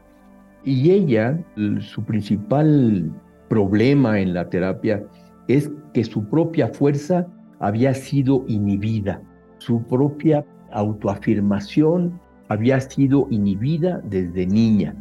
y 0.65 0.91
ella, 0.91 1.39
su 1.79 2.03
principal 2.03 3.09
problema 3.47 4.19
en 4.19 4.33
la 4.33 4.49
terapia 4.49 5.01
es 5.47 5.71
que 5.93 6.03
su 6.03 6.27
propia 6.27 6.67
fuerza 6.67 7.25
había 7.59 7.93
sido 7.93 8.43
inhibida, 8.47 9.21
su 9.57 9.81
propia 9.83 10.45
autoafirmación 10.71 12.19
había 12.49 12.79
sido 12.79 13.27
inhibida 13.29 14.01
desde 14.03 14.45
niña. 14.45 14.95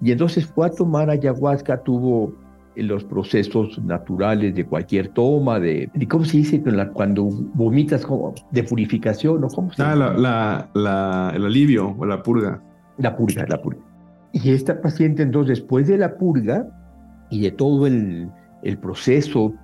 Y 0.00 0.12
entonces 0.12 0.46
fue 0.46 0.66
a 0.66 0.70
tomar 0.70 1.10
ayahuasca, 1.10 1.82
tuvo 1.82 2.34
los 2.76 3.04
procesos 3.04 3.82
naturales 3.82 4.54
de 4.54 4.66
cualquier 4.66 5.08
toma, 5.08 5.58
de, 5.58 5.90
¿cómo 6.08 6.24
se 6.24 6.38
dice? 6.38 6.62
Cuando 6.92 7.24
vomitas, 7.54 8.04
como 8.04 8.34
de 8.50 8.62
purificación, 8.62 9.42
¿o 9.44 9.48
cómo 9.48 9.72
se 9.72 9.82
Ah, 9.82 9.94
la, 9.96 10.68
la, 10.74 11.32
el 11.34 11.44
alivio 11.46 11.94
o 11.98 12.04
la 12.04 12.22
purga. 12.22 12.62
La 12.98 13.16
purga, 13.16 13.46
la 13.48 13.60
purga. 13.60 13.80
Y 14.32 14.50
esta 14.50 14.80
paciente, 14.80 15.22
entonces, 15.22 15.58
después 15.58 15.88
de 15.88 15.96
la 15.96 16.16
purga 16.18 16.66
y 17.30 17.40
de 17.42 17.50
todo 17.50 17.86
el, 17.86 18.30
el 18.62 18.78
proceso 18.78 19.54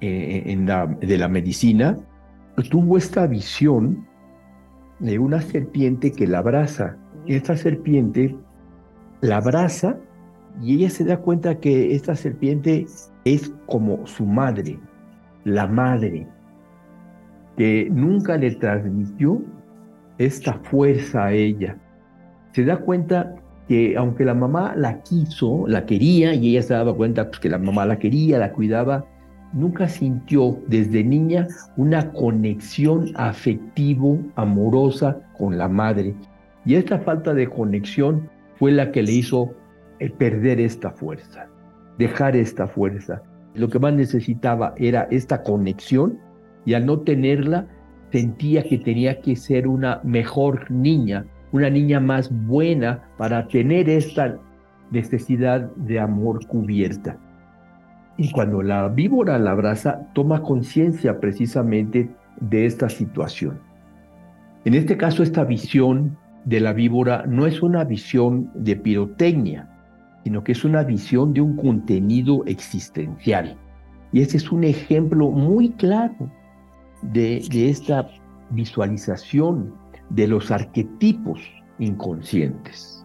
eh, 0.00 0.96
de 1.00 1.18
la 1.18 1.28
medicina, 1.28 1.96
tuvo 2.70 2.96
esta 2.96 3.26
visión 3.26 4.06
de 4.98 5.18
una 5.18 5.40
serpiente 5.40 6.12
que 6.12 6.26
la 6.26 6.38
abraza. 6.38 6.96
Esta 7.26 7.56
serpiente 7.56 8.36
la 9.20 9.38
abraza 9.38 9.98
y 10.60 10.76
ella 10.76 10.90
se 10.90 11.04
da 11.04 11.18
cuenta 11.18 11.58
que 11.58 11.94
esta 11.94 12.14
serpiente 12.14 12.86
es 13.24 13.52
como 13.66 14.06
su 14.06 14.24
madre, 14.26 14.78
la 15.44 15.66
madre, 15.66 16.26
que 17.56 17.88
nunca 17.90 18.36
le 18.36 18.52
transmitió 18.52 19.42
esta 20.18 20.54
fuerza 20.64 21.26
a 21.26 21.32
ella. 21.32 21.76
Se 22.52 22.64
da 22.64 22.78
cuenta 22.78 23.34
que 23.68 23.96
aunque 23.96 24.24
la 24.24 24.34
mamá 24.34 24.74
la 24.76 25.00
quiso, 25.02 25.66
la 25.66 25.86
quería, 25.86 26.34
y 26.34 26.50
ella 26.50 26.62
se 26.62 26.74
daba 26.74 26.94
cuenta 26.94 27.28
pues, 27.28 27.38
que 27.38 27.48
la 27.48 27.58
mamá 27.58 27.86
la 27.86 27.98
quería, 27.98 28.38
la 28.38 28.52
cuidaba, 28.52 29.06
nunca 29.52 29.88
sintió 29.88 30.58
desde 30.66 31.02
niña 31.04 31.46
una 31.76 32.10
conexión 32.12 33.10
afectivo, 33.16 34.18
amorosa 34.36 35.20
con 35.36 35.58
la 35.58 35.68
madre. 35.68 36.14
Y 36.64 36.74
esta 36.74 36.98
falta 36.98 37.34
de 37.34 37.48
conexión 37.48 38.28
fue 38.58 38.72
la 38.72 38.92
que 38.92 39.02
le 39.02 39.12
hizo 39.12 39.54
perder 40.18 40.60
esta 40.60 40.90
fuerza, 40.90 41.46
dejar 41.98 42.36
esta 42.36 42.66
fuerza. 42.66 43.22
Lo 43.54 43.68
que 43.68 43.78
más 43.78 43.92
necesitaba 43.94 44.74
era 44.76 45.08
esta 45.10 45.42
conexión 45.42 46.18
y 46.64 46.74
al 46.74 46.86
no 46.86 47.00
tenerla 47.00 47.66
sentía 48.12 48.62
que 48.62 48.78
tenía 48.78 49.20
que 49.20 49.36
ser 49.36 49.66
una 49.66 50.00
mejor 50.04 50.70
niña, 50.70 51.26
una 51.52 51.70
niña 51.70 52.00
más 52.00 52.30
buena 52.46 53.02
para 53.18 53.46
tener 53.48 53.88
esta 53.88 54.38
necesidad 54.90 55.70
de 55.76 56.00
amor 56.00 56.46
cubierta. 56.46 57.18
Y 58.20 58.30
cuando 58.32 58.60
la 58.60 58.86
víbora 58.88 59.38
la 59.38 59.52
abraza, 59.52 60.06
toma 60.12 60.42
conciencia 60.42 61.20
precisamente 61.20 62.10
de 62.38 62.66
esta 62.66 62.90
situación. 62.90 63.58
En 64.66 64.74
este 64.74 64.98
caso, 64.98 65.22
esta 65.22 65.42
visión 65.42 66.18
de 66.44 66.60
la 66.60 66.74
víbora 66.74 67.24
no 67.26 67.46
es 67.46 67.62
una 67.62 67.82
visión 67.82 68.50
de 68.54 68.76
pirotecnia, 68.76 69.70
sino 70.22 70.44
que 70.44 70.52
es 70.52 70.66
una 70.66 70.82
visión 70.82 71.32
de 71.32 71.40
un 71.40 71.56
contenido 71.56 72.44
existencial. 72.44 73.56
Y 74.12 74.20
ese 74.20 74.36
es 74.36 74.52
un 74.52 74.64
ejemplo 74.64 75.30
muy 75.30 75.70
claro 75.70 76.30
de, 77.00 77.38
esta 77.70 78.06
visualización 78.50 79.72
de 80.10 80.28
los 80.28 80.50
arquetipos 80.50 81.40
inconscientes. 81.78 83.02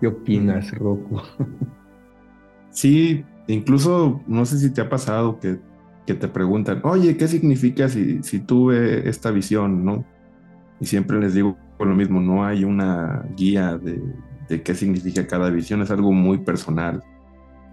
¿Qué 0.00 0.08
opinas, 0.08 0.72
Rocco? 0.72 1.22
Sí, 2.72 3.24
incluso 3.52 4.20
no 4.26 4.44
sé 4.44 4.58
si 4.58 4.70
te 4.70 4.80
ha 4.80 4.88
pasado 4.88 5.38
que, 5.40 5.58
te 6.06 6.26
preguntan, 6.26 6.80
oye, 6.82 7.16
¿qué 7.16 7.28
significa 7.28 7.88
si, 7.88 8.20
tuve 8.40 9.08
esta 9.08 9.30
visión? 9.30 9.84
¿no? 9.84 10.04
Y 10.80 10.86
siempre 10.86 11.20
les 11.20 11.34
digo 11.34 11.56
lo 11.78 11.94
mismo, 11.94 12.20
no 12.20 12.44
hay 12.44 12.64
una 12.64 13.24
guía 13.36 13.78
de, 13.78 14.02
qué 14.62 14.74
significa 14.74 15.24
cada 15.28 15.50
visión, 15.50 15.82
es 15.82 15.90
algo 15.92 16.10
muy 16.10 16.38
personal, 16.38 17.00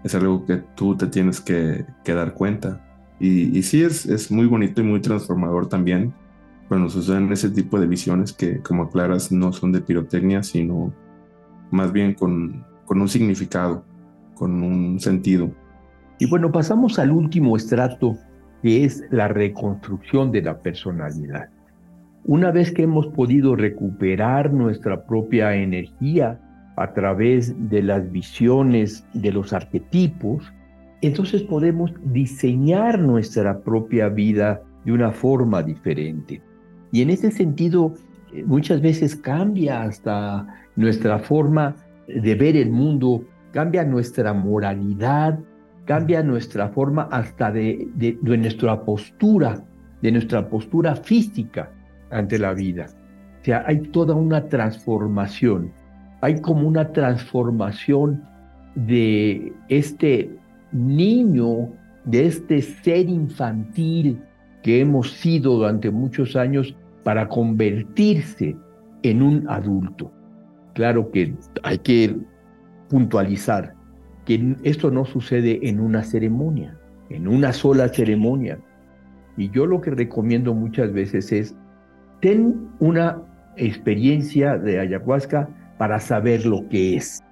es 0.04 0.14
algo 0.14 0.46
que 0.46 0.58
tú 0.76 0.96
te 0.96 1.08
tienes 1.08 1.40
que, 1.40 1.84
dar 2.04 2.32
cuenta. 2.34 2.84
Y, 3.18 3.60
sí, 3.62 3.82
es, 3.82 4.30
muy 4.30 4.46
bonito 4.46 4.82
y 4.82 4.84
muy 4.84 5.00
transformador 5.00 5.68
también 5.68 6.14
cuando 6.68 6.88
suceden 6.88 7.32
ese 7.32 7.50
tipo 7.50 7.80
de 7.80 7.88
visiones 7.88 8.32
que, 8.32 8.60
como 8.60 8.84
aclaras, 8.84 9.32
no 9.32 9.52
son 9.52 9.72
de 9.72 9.80
pirotecnia, 9.80 10.44
sino 10.44 10.94
más 11.72 11.90
bien 11.90 12.14
con 12.14 12.64
un 12.88 13.08
significado, 13.08 13.84
con 14.36 14.62
un 14.62 15.00
sentido. 15.00 15.50
Y 16.18 16.26
bueno, 16.28 16.50
pasamos 16.50 16.98
al 16.98 17.10
último 17.10 17.56
estrato, 17.56 18.16
que 18.62 18.84
es 18.84 19.04
la 19.10 19.28
reconstrucción 19.28 20.32
de 20.32 20.42
la 20.42 20.58
personalidad. 20.58 21.48
Una 22.24 22.50
vez 22.50 22.72
que 22.72 22.82
hemos 22.82 23.06
podido 23.08 23.54
recuperar 23.56 24.52
nuestra 24.52 25.06
propia 25.06 25.54
energía, 25.54 26.40
a 26.78 26.92
través 26.92 27.54
de 27.70 27.82
las 27.82 28.10
visiones 28.12 29.04
de 29.12 29.32
los 29.32 29.52
arquetipos, 29.52 30.52
entonces 31.00 31.42
podemos 31.42 31.92
diseñar 32.04 33.00
nuestra 33.00 33.60
propia 33.60 34.08
vida 34.08 34.62
de 34.84 34.92
una 34.92 35.10
forma 35.10 35.62
diferente. 35.62 36.40
Y 36.92 37.02
en 37.02 37.10
ese 37.10 37.32
sentido, 37.32 37.94
eh, 38.32 38.44
muchas 38.44 38.80
veces 38.80 39.16
cambia 39.16 39.82
hasta 39.82 40.46
nuestra 40.76 41.18
forma 41.18 41.74
de 42.06 42.34
ver 42.36 42.56
el 42.56 42.70
mundo, 42.70 43.24
cambia 43.52 43.84
nuestra 43.84 44.32
moralidad, 44.32 45.38
cambia 45.88 46.22
nuestra 46.22 46.68
forma 46.68 47.08
hasta 47.10 47.50
de, 47.50 47.88
de, 47.96 48.16
nuestra 48.22 48.84
postura, 48.84 49.64
de 50.02 50.12
nuestra 50.12 50.46
postura 50.48 50.94
física 50.94 51.72
ante 52.10 52.38
la 52.38 52.54
vida. 52.54 52.86
O 53.40 53.44
sea, 53.44 53.64
hay 53.66 53.80
toda 53.80 54.14
una 54.14 54.46
transformación 54.46 55.72
hay 56.20 56.40
como 56.40 56.66
una 56.66 56.92
transformación 56.92 58.22
de 58.74 59.52
este 59.68 60.30
niño, 60.72 61.68
de 62.04 62.26
este 62.26 62.62
ser 62.62 63.08
infantil 63.08 64.20
que 64.62 64.80
hemos 64.80 65.12
sido 65.12 65.56
durante 65.58 65.90
muchos 65.90 66.36
años 66.36 66.74
para 67.04 67.28
convertirse 67.28 68.56
en 69.02 69.22
un 69.22 69.48
adulto. 69.48 70.10
Claro 70.74 71.10
que 71.10 71.34
hay 71.62 71.78
que 71.78 72.16
puntualizar 72.88 73.74
que 74.28 74.56
esto 74.62 74.90
no 74.90 75.06
sucede 75.06 75.58
en 75.70 75.80
una 75.80 76.02
ceremonia, 76.02 76.76
en 77.08 77.26
una 77.26 77.50
sola 77.54 77.88
ceremonia. 77.88 78.58
Y 79.38 79.48
yo 79.48 79.64
lo 79.64 79.80
que 79.80 79.90
recomiendo 79.90 80.52
muchas 80.52 80.92
veces 80.92 81.32
es, 81.32 81.56
ten 82.20 82.68
una 82.78 83.22
experiencia 83.56 84.58
de 84.58 84.80
ayahuasca 84.80 85.48
para 85.78 85.98
saber 85.98 86.44
lo 86.44 86.68
que 86.68 86.96
es. 86.96 87.24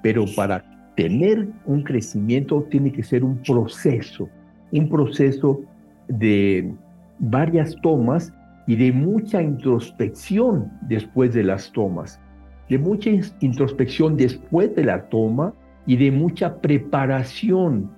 Pero 0.00 0.26
para 0.36 0.64
tener 0.94 1.48
un 1.66 1.82
crecimiento 1.82 2.62
tiene 2.70 2.92
que 2.92 3.02
ser 3.02 3.24
un 3.24 3.38
proceso, 3.38 4.28
un 4.70 4.88
proceso 4.88 5.60
de 6.06 6.72
varias 7.18 7.74
tomas 7.82 8.32
y 8.68 8.76
de 8.76 8.92
mucha 8.92 9.42
introspección 9.42 10.70
después 10.82 11.34
de 11.34 11.42
las 11.42 11.72
tomas, 11.72 12.20
de 12.68 12.78
mucha 12.78 13.10
introspección 13.40 14.16
después 14.16 14.72
de 14.76 14.84
la 14.84 15.08
toma 15.08 15.52
y 15.86 15.96
de 15.96 16.10
mucha 16.10 16.60
preparación 16.60 17.90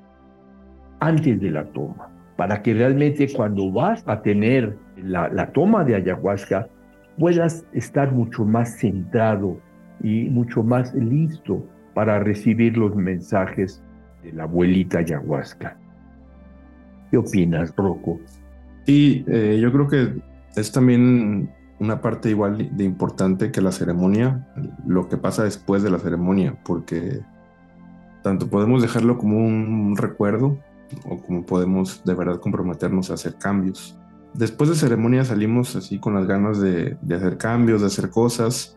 antes 1.00 1.40
de 1.40 1.50
la 1.50 1.64
toma, 1.72 2.08
para 2.36 2.62
que 2.62 2.74
realmente 2.74 3.32
cuando 3.34 3.70
vas 3.70 4.02
a 4.06 4.22
tener 4.22 4.76
la, 4.96 5.52
toma 5.52 5.84
de 5.84 5.94
ayahuasca 5.94 6.68
puedas 7.18 7.64
estar 7.72 8.12
mucho 8.12 8.44
más 8.44 8.78
centrado 8.78 9.58
y 10.02 10.24
mucho 10.24 10.62
más 10.62 10.94
listo 10.94 11.64
para 11.94 12.18
recibir 12.18 12.76
los 12.76 12.94
mensajes 12.94 13.82
de 14.22 14.32
la 14.32 14.44
abuelita 14.44 14.98
ayahuasca. 14.98 15.78
¿Qué 17.10 17.16
opinas, 17.16 17.74
Rocco? 17.76 18.20
Sí, 18.84 19.24
eh, 19.28 19.58
yo 19.60 19.72
creo 19.72 19.88
que 19.88 20.20
es 20.56 20.72
también 20.72 21.50
una 21.78 22.00
parte 22.00 22.30
igual 22.30 22.76
de 22.76 22.84
importante 22.84 23.50
que 23.50 23.60
la 23.60 23.72
ceremonia, 23.72 24.46
lo 24.86 25.08
que 25.08 25.16
pasa 25.16 25.44
después 25.44 25.82
de 25.82 25.90
la 25.90 25.98
ceremonia, 25.98 26.56
porque 26.64 27.20
tanto 28.26 28.48
podemos 28.48 28.82
dejarlo 28.82 29.18
como 29.18 29.38
un 29.38 29.96
recuerdo 29.96 30.58
o 31.04 31.22
como 31.22 31.46
podemos 31.46 32.02
de 32.04 32.12
verdad 32.12 32.40
comprometernos 32.40 33.08
a 33.08 33.14
hacer 33.14 33.36
cambios. 33.36 33.96
Después 34.34 34.68
de 34.68 34.74
ceremonia 34.74 35.24
salimos 35.24 35.76
así 35.76 36.00
con 36.00 36.14
las 36.14 36.26
ganas 36.26 36.60
de, 36.60 36.96
de 37.00 37.14
hacer 37.14 37.38
cambios, 37.38 37.82
de 37.82 37.86
hacer 37.86 38.10
cosas, 38.10 38.76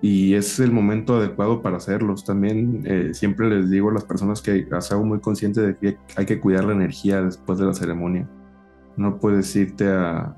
y 0.00 0.34
es 0.34 0.58
el 0.58 0.72
momento 0.72 1.14
adecuado 1.14 1.62
para 1.62 1.76
hacerlos. 1.76 2.24
También 2.24 2.82
eh, 2.84 3.10
siempre 3.14 3.48
les 3.48 3.70
digo 3.70 3.90
a 3.90 3.94
las 3.94 4.04
personas 4.04 4.42
que 4.42 4.66
hago 4.90 5.04
muy 5.04 5.20
consciente 5.20 5.60
de 5.60 5.76
que 5.76 5.96
hay 6.16 6.26
que 6.26 6.40
cuidar 6.40 6.64
la 6.64 6.72
energía 6.72 7.22
después 7.22 7.60
de 7.60 7.66
la 7.66 7.74
ceremonia. 7.74 8.28
No 8.96 9.20
puedes 9.20 9.54
irte 9.54 9.88
a, 9.88 10.36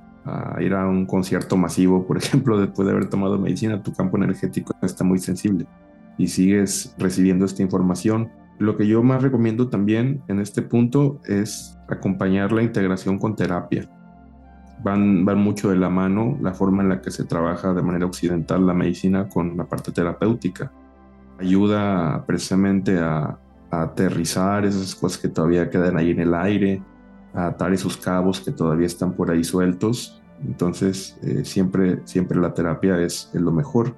ir 0.60 0.74
a 0.74 0.86
un 0.86 1.06
concierto 1.06 1.56
masivo, 1.56 2.06
por 2.06 2.18
ejemplo, 2.22 2.60
después 2.60 2.84
de 2.84 2.92
haber 2.92 3.08
tomado 3.08 3.38
medicina, 3.38 3.82
tu 3.82 3.94
campo 3.94 4.18
energético 4.18 4.74
está 4.82 5.02
muy 5.02 5.18
sensible 5.18 5.66
y 6.18 6.28
sigues 6.28 6.94
recibiendo 6.98 7.44
esta 7.44 7.62
información. 7.62 8.30
Lo 8.58 8.76
que 8.76 8.86
yo 8.86 9.02
más 9.02 9.22
recomiendo 9.22 9.68
también 9.68 10.22
en 10.28 10.40
este 10.40 10.62
punto 10.62 11.20
es 11.26 11.76
acompañar 11.88 12.52
la 12.52 12.62
integración 12.62 13.18
con 13.18 13.34
terapia 13.34 13.88
van, 14.84 15.24
van 15.24 15.38
mucho 15.38 15.70
de 15.70 15.76
la 15.76 15.88
mano 15.88 16.38
la 16.40 16.52
forma 16.52 16.82
en 16.82 16.90
la 16.90 17.00
que 17.00 17.10
se 17.10 17.24
trabaja 17.24 17.72
de 17.72 17.82
manera 17.82 18.06
occidental 18.06 18.66
la 18.66 18.74
medicina 18.74 19.28
con 19.28 19.56
la 19.56 19.64
parte 19.64 19.90
terapéutica. 19.90 20.70
Ayuda 21.40 22.24
precisamente 22.26 22.98
a, 22.98 23.38
aterrizar 23.70 24.64
esas 24.64 24.94
cosas 24.94 25.20
que 25.20 25.28
todavía 25.28 25.68
quedan 25.68 25.96
ahí 25.96 26.10
en 26.12 26.20
el 26.20 26.32
aire, 26.32 26.80
a 27.32 27.46
atar 27.46 27.72
esos 27.72 27.96
cabos 27.96 28.40
que 28.40 28.52
todavía 28.52 28.86
están 28.86 29.14
por 29.14 29.32
ahí 29.32 29.42
sueltos. 29.42 30.22
Entonces, 30.46 31.18
eh, 31.24 31.44
siempre, 31.44 32.00
siempre 32.04 32.38
la 32.38 32.54
terapia 32.54 33.00
es, 33.00 33.30
lo 33.32 33.50
mejor. 33.50 33.96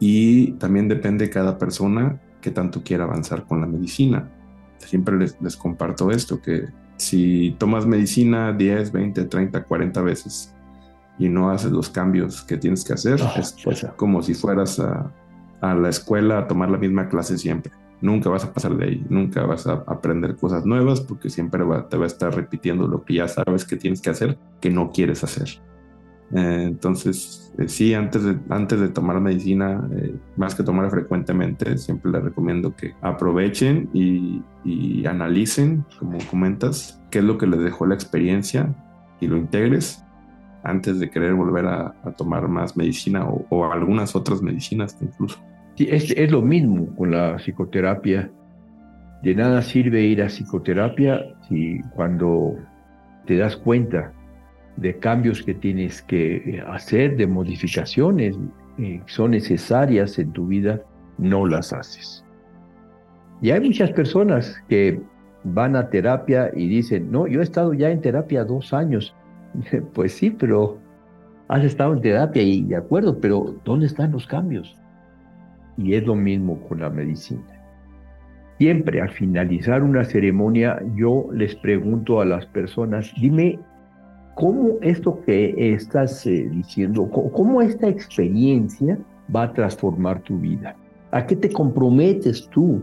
Y 0.00 0.52
también 0.52 0.88
depende 0.88 1.26
de 1.26 1.30
cada 1.30 1.58
persona 1.58 2.20
que 2.40 2.50
tanto 2.50 2.82
quiera 2.82 3.04
avanzar 3.04 3.44
con 3.44 3.60
la 3.60 3.66
medicina. 3.66 4.30
Siempre 4.78 5.16
les, 5.16 5.40
les 5.40 5.56
comparto 5.56 6.10
esto, 6.10 6.40
que 6.40 6.66
si 6.98 7.54
tomas 7.58 7.86
medicina 7.86 8.52
10, 8.52 8.92
20, 8.92 9.24
30, 9.24 9.64
40 9.64 10.02
veces 10.02 10.54
y 11.18 11.28
no 11.28 11.50
haces 11.50 11.72
los 11.72 11.88
cambios 11.88 12.42
que 12.42 12.56
tienes 12.56 12.84
que 12.84 12.92
hacer, 12.92 13.20
es 13.36 13.56
pues, 13.64 13.86
como 13.96 14.22
si 14.22 14.34
fueras 14.34 14.78
a, 14.80 15.12
la 15.60 15.88
escuela 15.88 16.38
a 16.38 16.48
tomar 16.48 16.70
la 16.70 16.78
misma 16.78 17.08
clase 17.08 17.38
siempre. 17.38 17.72
Nunca 18.00 18.30
vas 18.30 18.44
a 18.44 18.52
pasar 18.52 18.76
de 18.76 18.84
ahí, 18.84 19.06
nunca 19.08 19.44
vas 19.44 19.66
a 19.66 19.84
aprender 19.86 20.36
cosas 20.36 20.64
nuevas 20.64 21.00
porque 21.00 21.30
siempre 21.30 21.64
te 21.88 21.96
va 21.96 22.04
a 22.04 22.06
estar 22.06 22.34
repitiendo 22.34 22.86
lo 22.86 23.04
que 23.04 23.14
ya 23.14 23.26
sabes 23.26 23.64
que 23.64 23.76
tienes 23.76 24.00
que 24.00 24.10
hacer, 24.10 24.38
que 24.60 24.70
no 24.70 24.92
quieres 24.92 25.24
hacer. 25.24 25.60
Eh, 26.34 26.64
entonces, 26.66 27.52
eh, 27.58 27.68
sí, 27.68 27.94
antes 27.94 28.22
de, 28.22 28.36
antes 28.50 28.80
de 28.80 28.88
tomar 28.88 29.20
medicina, 29.20 29.88
eh, 29.96 30.14
más 30.36 30.54
que 30.54 30.62
tomar 30.62 30.90
frecuentemente, 30.90 31.78
siempre 31.78 32.12
les 32.12 32.22
recomiendo 32.22 32.74
que 32.76 32.94
aprovechen 33.00 33.88
y, 33.94 34.42
analicen, 35.06 35.86
como 35.98 36.18
comentas, 36.30 37.00
qué 37.10 37.20
es 37.20 37.24
lo 37.24 37.38
que 37.38 37.46
les 37.46 37.60
dejó 37.60 37.86
la 37.86 37.94
experiencia 37.94 38.74
y 39.20 39.26
lo 39.26 39.38
integres 39.38 40.04
antes 40.62 41.00
de 41.00 41.08
querer 41.08 41.32
volver 41.32 41.64
a, 41.64 41.94
tomar 42.18 42.46
más 42.48 42.76
medicina 42.76 43.26
o, 43.26 43.72
algunas 43.72 44.14
otras 44.14 44.42
medicinas 44.42 44.98
incluso. 45.00 45.38
Sí, 45.76 45.86
es, 45.90 46.10
es 46.10 46.30
lo 46.30 46.42
mismo 46.42 46.94
con 46.96 47.12
la 47.12 47.36
psicoterapia. 47.36 48.30
De 49.22 49.34
nada 49.34 49.62
sirve 49.62 50.02
ir 50.02 50.22
a 50.22 50.26
psicoterapia 50.26 51.22
si 51.48 51.80
cuando 51.94 52.56
te 53.26 53.38
das 53.38 53.56
cuenta 53.56 54.12
de 54.80 54.98
cambios 54.98 55.42
que 55.42 55.54
tienes 55.54 56.02
que 56.02 56.36
eh, 56.36 56.64
hacer, 56.68 57.16
de 57.16 57.26
modificaciones 57.26 58.36
que 58.76 59.02
son 59.06 59.32
necesarias 59.32 60.18
en 60.20 60.32
tu 60.32 60.46
vida, 60.46 60.80
no 61.18 61.46
las 61.46 61.72
haces. 61.72 62.24
Y 63.42 63.50
hay 63.50 63.60
muchas 63.60 63.90
personas 63.90 64.62
que 64.68 65.00
van 65.42 65.74
a 65.74 65.90
terapia 65.90 66.50
y 66.54 66.68
dicen, 66.68 67.10
no, 67.10 67.26
yo 67.26 67.40
he 67.40 67.42
estado 67.42 67.74
ya 67.74 67.90
en 67.90 68.00
terapia 68.00 68.44
dos 68.44 68.72
años. 68.72 69.14
Pues 69.94 70.12
sí, 70.12 70.30
pero 70.30 70.78
has 71.48 71.64
estado 71.64 71.94
en 71.94 72.02
terapia 72.02 72.42
y 72.42 72.62
de 72.62 72.76
acuerdo, 72.76 73.18
pero 73.18 73.56
¿dónde 73.64 73.86
están 73.86 74.12
los 74.12 74.26
cambios? 74.26 74.76
Y 75.76 75.94
es 75.94 76.06
lo 76.06 76.14
mismo 76.14 76.60
con 76.68 76.80
la 76.80 76.90
medicina. 76.90 77.42
Siempre 78.58 79.00
al 79.00 79.10
finalizar 79.10 79.82
una 79.82 80.04
ceremonia 80.04 80.80
yo 80.96 81.28
les 81.32 81.54
pregunto 81.54 82.20
a 82.20 82.24
las 82.24 82.46
personas, 82.46 83.12
dime 83.20 83.58
cómo 84.38 84.78
esto 84.82 85.20
que 85.26 85.74
estás 85.74 86.24
eh, 86.24 86.48
diciendo, 86.52 87.10
cómo 87.10 87.60
esta 87.60 87.88
experiencia 87.88 88.96
va 89.34 89.42
a 89.42 89.52
transformar 89.52 90.22
tu 90.22 90.38
vida. 90.38 90.76
¿A 91.10 91.26
qué 91.26 91.34
te 91.34 91.50
comprometes 91.50 92.48
tú 92.48 92.80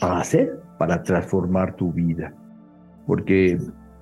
a 0.00 0.20
hacer 0.20 0.58
para 0.78 1.02
transformar 1.02 1.76
tu 1.76 1.92
vida? 1.92 2.32
Porque 3.06 3.58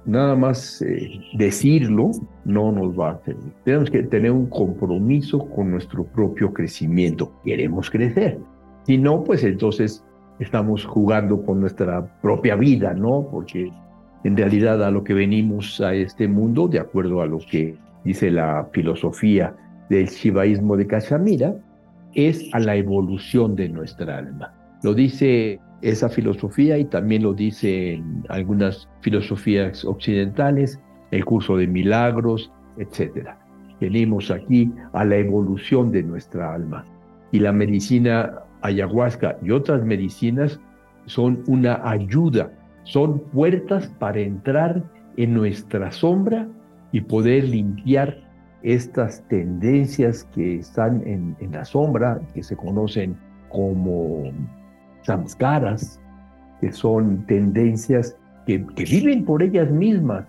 nada 0.07 0.37
más 0.37 0.81
eh, 0.83 1.11
decirlo 1.35 2.13
no 2.45 2.71
nos 2.71 2.97
va 2.97 3.11
a 3.11 3.13
hacer. 3.15 3.37
Tenemos 3.65 3.91
que 3.91 4.05
tener 4.05 4.31
un 4.31 4.47
compromiso 4.47 5.51
con 5.51 5.73
nuestro 5.73 6.05
propio 6.05 6.53
crecimiento. 6.53 7.33
Queremos 7.45 7.91
crecer. 7.91 8.39
Si 8.85 8.97
no, 8.97 9.25
pues 9.25 9.43
entonces 9.43 10.05
estamos 10.39 10.85
jugando 10.85 11.45
con 11.45 11.61
nuestra 11.61 12.07
propia 12.23 12.55
vida, 12.55 12.95
¿no? 12.95 13.27
Porque 13.29 13.73
en 14.25 14.37
realidad 14.37 14.85
a 14.85 14.91
lo 14.91 15.03
que 15.03 15.15
venimos 15.15 15.81
a 15.81 15.95
este 15.95 16.29
mundo, 16.29 16.69
de 16.69 16.79
acuerdo 16.79 17.23
a 17.23 17.27
lo 17.27 17.39
que 17.39 17.75
dice 18.05 18.31
la 18.31 18.69
filosofía 18.73 19.55
del 19.89 20.07
shivaísmo 20.07 20.77
de 20.77 20.87
Cachamira, 20.87 21.55
es 22.15 22.49
a 22.53 22.59
la 22.59 22.77
evolución 22.77 23.57
de 23.57 23.69
nuestra 23.69 24.19
alma. 24.19 24.53
Lo 24.83 24.95
dice 24.95 25.61
esa 25.83 26.09
filosofía 26.09 26.79
y 26.79 26.85
también 26.85 27.23
lo 27.23 27.33
dice 27.33 27.95
en 27.95 28.25
algunas 28.29 28.89
filosofías 29.01 29.85
occidentales, 29.85 30.81
el 31.11 31.25
curso 31.25 31.57
de 31.57 31.67
milagros, 31.67 32.53
etc. 32.79 33.31
Venimos 33.81 34.31
aquí 34.31 34.71
a 34.93 35.05
la 35.05 35.17
evolución 35.17 35.91
de 35.91 36.03
nuestra 36.03 36.55
alma. 36.55 36.85
Y 37.33 37.39
la 37.39 37.53
medicina 37.53 38.41
ayahuasca 38.63 39.39
y 39.43 39.51
otras 39.51 39.85
medicinas 39.85 40.61
son 41.07 41.43
una 41.47 41.81
ayuda 41.89 42.51
son 42.91 43.21
puertas 43.21 43.87
para 43.99 44.19
entrar 44.19 44.83
en 45.17 45.35
nuestra 45.35 45.93
sombra 45.93 46.49
y 46.91 47.01
poder 47.01 47.45
limpiar 47.45 48.19
estas 48.63 49.23
tendencias 49.29 50.25
que 50.35 50.57
están 50.57 51.03
en, 51.07 51.37
la 51.53 51.65
sombra, 51.65 52.21
que 52.35 52.43
se 52.43 52.57
conocen 52.57 53.17
como 53.49 54.25
samskaras, 55.03 56.01
que 56.61 56.73
son 56.73 57.25
tendencias 57.27 58.17
que, 58.45 58.67
que 58.75 58.85
viven 58.85 59.25
por 59.25 59.43
ellas 59.43 59.71
mismas, 59.71 60.27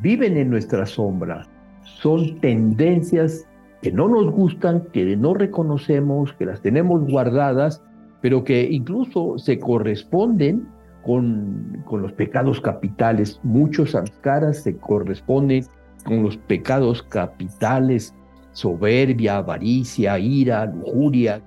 viven 0.00 0.36
en 0.36 0.50
nuestra 0.50 0.86
sombra. 0.86 1.46
Son 1.82 2.38
tendencias 2.40 3.44
que 3.82 3.90
no 3.90 4.08
nos 4.08 4.30
gustan, 4.30 4.84
que 4.92 5.16
no 5.16 5.34
reconocemos, 5.34 6.32
que 6.34 6.46
las 6.46 6.60
tenemos 6.62 7.04
guardadas, 7.10 7.82
pero 8.20 8.44
que 8.44 8.70
incluso 8.70 9.36
se 9.38 9.58
corresponden 9.58 10.68
con, 11.02 11.82
con 11.84 12.02
los 12.02 12.12
pecados 12.12 12.60
capitales. 12.60 13.40
Muchos 13.42 13.92
samskaras 13.92 14.62
se 14.62 14.76
corresponden 14.76 15.64
con 16.04 16.22
los 16.22 16.36
pecados 16.36 17.02
capitales, 17.02 18.14
soberbia, 18.52 19.38
avaricia, 19.38 20.18
ira, 20.18 20.66
lujuria, 20.66 21.40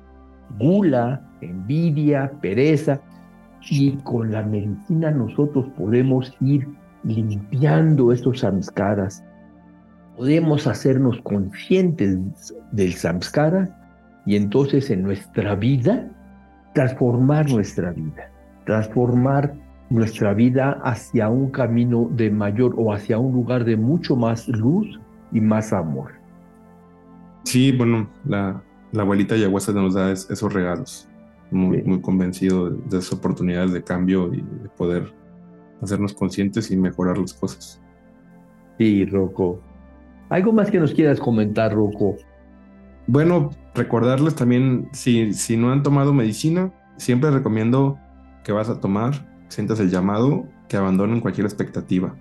gula, 0.59 1.21
envidia, 1.41 2.31
pereza. 2.41 3.01
Y 3.69 3.93
con 3.97 4.31
la 4.31 4.43
medicina 4.43 5.09
nosotros 5.11 5.65
podemos 5.77 6.31
ir 6.41 6.67
limpiando 7.03 8.11
estos 8.11 8.41
samskaras. 8.41 9.23
Podemos 10.17 10.67
hacernos 10.67 11.19
conscientes 11.21 12.53
del 12.71 12.93
samskara 12.93 14.21
y 14.25 14.35
entonces 14.35 14.89
en 14.89 15.03
nuestra 15.03 15.55
vida 15.55 16.07
transformar 16.73 17.49
nuestra 17.49 17.91
vida 17.91 18.34
transformar 18.65 19.53
nuestra 19.89 20.33
vida 20.33 20.81
hacia 20.83 21.29
un 21.29 21.51
camino 21.51 22.09
de 22.11 22.31
mayor 22.31 22.73
o 22.77 22.91
hacia 22.91 23.19
un 23.19 23.33
lugar 23.33 23.65
de 23.65 23.77
mucho 23.77 24.15
más 24.15 24.47
luz 24.47 24.99
y 25.31 25.39
más 25.39 25.71
amor. 25.73 26.13
Sí, 27.43 27.71
bueno, 27.71 28.09
la, 28.25 28.61
la 28.91 29.03
abuelita 29.03 29.35
Yaguasa 29.35 29.71
nos 29.71 29.93
da 29.93 30.11
esos 30.11 30.51
regalos. 30.51 31.07
Muy, 31.51 31.83
muy 31.83 32.01
convencido 32.01 32.71
de, 32.71 32.77
de 32.89 32.97
esas 32.97 33.13
oportunidades 33.13 33.71
de 33.71 33.83
cambio 33.83 34.33
y 34.33 34.37
de 34.37 34.69
poder 34.75 35.13
hacernos 35.81 36.13
conscientes 36.13 36.71
y 36.71 36.77
mejorar 36.77 37.17
las 37.19 37.33
cosas. 37.33 37.79
Sí, 38.79 39.05
Rocco. 39.05 39.61
¿Algo 40.29 40.51
más 40.51 40.71
que 40.71 40.79
nos 40.79 40.93
quieras 40.93 41.19
comentar, 41.19 41.73
Rocco? 41.73 42.15
Bueno, 43.07 43.51
recordarles 43.75 44.33
también, 44.33 44.89
si, 44.91 45.33
si 45.33 45.55
no 45.55 45.71
han 45.71 45.83
tomado 45.83 46.13
medicina, 46.13 46.73
siempre 46.97 47.29
recomiendo 47.29 47.99
que 48.45 48.53
vas 48.53 48.69
a 48.69 48.79
tomar, 48.79 49.27
sientas 49.49 49.81
el 49.81 49.89
llamado, 49.89 50.47
que 50.69 50.77
abandonen 50.77 51.19
cualquier 51.19 51.45
expectativa. 51.45 52.15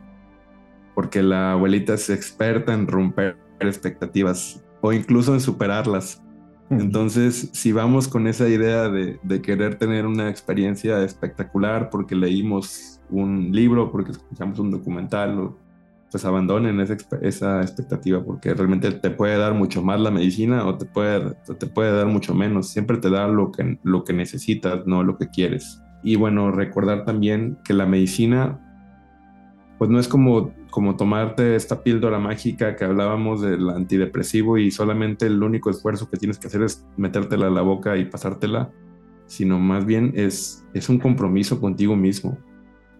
Porque 0.97 1.23
la 1.23 1.53
abuelita 1.53 1.95
es 1.95 2.11
experta 2.11 2.75
en 2.75 2.89
romper 2.89 3.37
expectativas 3.61 4.65
o 4.81 4.93
incluso 4.93 5.35
en 5.35 5.41
superarlas. 5.41 6.21
Entonces, 6.71 7.51
si 7.53 7.73
vamos 7.73 8.09
con 8.09 8.27
esa 8.27 8.49
idea 8.49 8.89
de, 8.89 9.21
de, 9.23 9.43
querer 9.43 9.77
tener 9.77 10.07
una 10.07 10.31
experiencia 10.31 11.05
espectacular 11.05 11.91
porque 11.91 12.17
leímos 12.17 13.01
un 13.11 13.53
libro, 13.53 13.93
porque 13.93 14.13
escuchamos 14.13 14.59
un 14.59 14.71
documental 14.71 15.55
pues 16.15 16.25
abandonen 16.25 16.79
esa, 16.79 16.97
esa, 17.23 17.61
expectativa 17.61 18.23
porque 18.23 18.55
realmente 18.55 18.93
te 18.93 19.11
puede 19.11 19.37
dar 19.37 19.53
mucho 19.53 19.83
más 19.83 20.01
la 20.01 20.13
medicina 20.13 20.65
o 20.65 20.79
te 20.79 20.87
puede, 20.87 21.35
te 21.59 21.67
puede 21.67 21.91
dar 21.91 22.07
mucho 22.07 22.37
menos. 22.37 22.69
Siempre 22.69 22.99
te 22.99 23.11
da 23.11 23.27
lo 23.27 23.51
que, 23.51 23.81
lo 23.83 24.05
que 24.05 24.13
necesitas, 24.13 24.87
no 24.87 25.03
lo 25.03 25.19
que 25.19 25.29
quieres. 25.29 25.83
Y 26.05 26.17
bueno, 26.17 26.53
recordar 26.53 27.05
también 27.05 27.59
que 27.65 27.75
la 27.75 27.87
medicina, 27.87 28.61
pues 29.79 29.91
no 29.91 29.99
es 29.99 30.07
como, 30.07 30.53
como 30.71 30.97
tomarte 30.97 31.57
esta 31.57 31.83
píldora 31.83 32.21
mágica 32.21 32.77
que 32.77 32.85
hablábamos 32.85 33.41
del 33.41 33.69
antidepresivo 33.71 34.59
y 34.59 34.71
solamente 34.71 35.27
el 35.27 35.43
único 35.43 35.71
esfuerzo 35.71 36.09
que 36.09 36.19
tienes 36.19 36.39
que 36.39 36.47
hacer 36.47 36.63
es 36.63 36.87
metértela 36.97 37.49
a 37.49 37.51
la 37.51 37.63
boca 37.63 37.97
y 37.97 38.05
pasártela, 38.05 38.71
sino 39.27 39.59
más 39.59 39.87
bien 39.87 40.13
es, 40.15 40.65
es 40.75 40.89
un 40.89 40.99
compromiso 40.99 41.61
contigo 41.61 41.97
mismo 41.97 42.39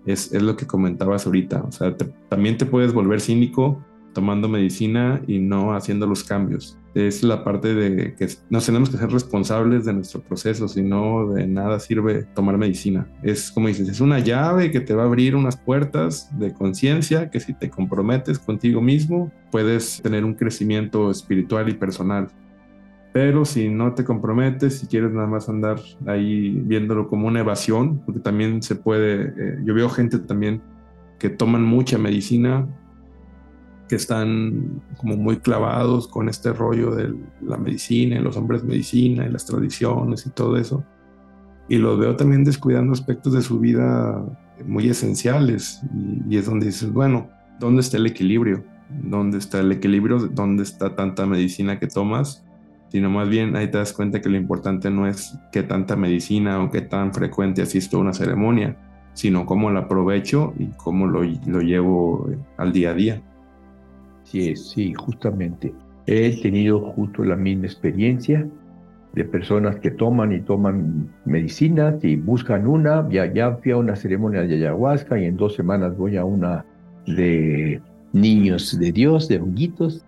es, 0.07 0.33
lo 0.33 0.57
que 0.57 0.67
comentabas 0.67 1.27
ahorita. 1.27 1.63
O 1.63 1.73
sea, 1.73 1.97
también 2.29 2.57
te 2.57 2.67
puedes 2.67 2.93
volver 2.93 3.21
cínico 3.21 3.85
tomando 4.15 4.49
medicina 4.49 5.21
y 5.27 5.41
no 5.41 5.75
haciendo 5.75 6.07
los 6.07 6.25
cambios. 6.25 6.79
Es 6.95 7.23
la 7.23 7.45
parte 7.45 7.75
de 7.75 8.15
que 8.15 8.29
nos 8.49 8.65
tenemos 8.65 8.89
que 8.89 8.97
ser 8.97 9.11
responsables 9.11 9.85
de 9.85 9.93
nuestro 9.93 10.23
proceso, 10.23 10.69
si 10.69 10.83
no 10.83 11.29
de 11.33 11.47
nada 11.47 11.81
sirve 11.81 12.23
tomar 12.35 12.57
medicina. 12.57 13.07
Es 13.23 13.51
como 13.51 13.69
dices, 13.69 13.89
es 13.89 14.01
una 14.01 14.21
llave 14.21 14.71
que 14.71 14.81
te 14.81 14.95
va 14.95 15.03
a 15.03 15.07
abrir 15.07 15.37
unas 15.37 15.57
puertas 15.57 16.31
de 16.39 16.55
conciencia 16.55 17.31
que 17.31 17.41
si 17.41 17.53
te 17.53 17.69
comprometes 17.69 18.39
contigo 18.39 18.81
mismo, 18.81 19.33
puedes 19.51 20.01
tener 20.03 20.25
un 20.25 20.35
crecimiento 20.35 21.11
espiritual 21.11 21.69
y 21.69 21.75
personal. 21.75 22.29
Pero 23.13 23.45
si 23.45 23.69
no 23.69 23.95
te 23.95 24.05
comprometes, 24.05 24.79
si 24.81 24.87
quieres 24.87 25.13
nada 25.13 25.29
más 25.29 25.49
andar 25.49 25.81
ahí 26.07 26.61
viéndolo 26.65 27.09
como 27.09 27.29
una 27.29 27.41
evasión, 27.41 28.01
porque 28.05 28.21
también 28.21 28.63
se 28.63 28.77
puede, 28.77 29.33
eh, 29.37 29.59
yo 29.65 29.75
veo 29.75 29.89
gente 29.89 30.19
también 30.19 30.63
que 31.19 31.31
toman 31.31 31.63
mucha 31.63 31.97
medicina, 31.97 32.67
que 33.95 33.99
están 33.99 34.83
como 34.97 35.17
muy 35.17 35.37
clavados 35.37 36.09
con 36.09 36.29
este 36.29 36.53
rollo 36.53 36.97
de 36.97 37.15
la 37.43 37.57
medicina, 37.57 38.19
los 38.19 38.37
hombres 38.37 38.65
medicina 38.65 39.25
y 39.25 39.31
las 39.31 39.47
tradiciones 39.47 40.27
y 40.27 40.31
todo 40.31 40.57
eso. 40.57 40.85
Y 41.69 41.79
los 41.79 41.97
veo 41.97 42.17
también 42.17 42.43
descuidando 42.43 42.93
aspectos 42.93 43.35
de 43.35 43.41
su 43.41 43.61
vida 43.61 44.21
muy 44.67 44.89
esenciales. 44.89 45.81
Y, 45.95 46.35
y 46.35 46.39
es 46.39 46.47
donde 46.47 46.67
dices, 46.67 46.93
bueno, 46.93 47.29
¿dónde 47.61 47.83
está 47.83 47.99
el 47.99 48.07
equilibrio? 48.07 48.65
¿Dónde 49.05 49.39
está 49.39 49.61
el 49.61 49.71
equilibrio? 49.71 50.19
¿Dónde 50.27 50.65
está 50.65 50.97
tanta 50.97 51.25
medicina 51.25 51.79
que 51.79 51.87
tomas? 51.87 52.45
sino 52.89 53.11
más 53.11 53.29
bien 53.29 53.57
ahí 53.57 53.69
te 53.69 53.79
das 53.79 53.93
cuenta 53.93 54.21
que 54.21 54.29
lo 54.29 54.37
importante 54.37 54.89
no 54.89 55.09
es 55.09 55.37
qué 55.51 55.65
tanta 55.65 55.97
medicina 55.97 56.63
o 56.63 56.71
qué 56.71 56.81
tan 56.81 57.13
frecuente 57.13 57.61
asisto 57.61 57.97
a 57.97 58.01
una 58.01 58.13
ceremonia, 58.13 58.77
sino 59.15 59.47
cómo 59.47 59.69
la 59.73 59.81
aprovecho 59.81 60.55
y 60.61 60.67
cómo 60.77 61.09
lo, 61.09 61.23
lo 61.47 61.61
llevo 61.61 62.29
al 62.57 62.73
día 62.73 62.91
a 62.91 62.95
día. 62.95 63.23
Sí, 64.25 64.57
sí, 64.57 64.93
justamente. 64.95 65.73
He 66.07 66.41
tenido 66.43 66.81
justo 66.81 67.25
la 67.25 67.37
misma 67.37 67.67
experiencia 67.67 68.47
de 69.15 69.25
personas 69.25 69.77
que 69.77 69.91
toman 69.91 70.33
y 70.33 70.41
toman 70.41 71.09
medicinas 71.25 72.03
y 72.03 72.17
buscan 72.17 72.67
una. 72.67 73.09
Ya, 73.09 73.33
ya 73.33 73.57
fui 73.57 73.73
a 73.73 73.77
una 73.77 73.97
ceremonia 73.97 74.43
de 74.43 74.55
ayahuasca 74.57 75.19
y 75.19 75.27
en 75.27 75.37
dos 75.37 75.55
semanas 75.55 75.97
voy 75.97 76.17
a 76.17 76.25
una 76.25 76.65
de 77.07 77.81
niños 78.13 78.79
de 78.79 78.93
Dios, 78.93 79.29
de 79.29 79.39
honguitos, 79.39 80.05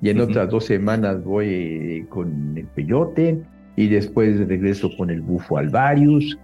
y 0.00 0.10
en 0.10 0.20
otras 0.20 0.50
dos 0.50 0.66
semanas 0.66 1.24
voy 1.24 1.48
eh, 1.48 2.06
con 2.08 2.56
el 2.56 2.66
peyote 2.66 3.42
y 3.76 3.88
después 3.88 4.46
regreso 4.46 4.90
con 4.96 5.10
el 5.10 5.20
bufo 5.20 5.58
alvarius. 5.58 6.38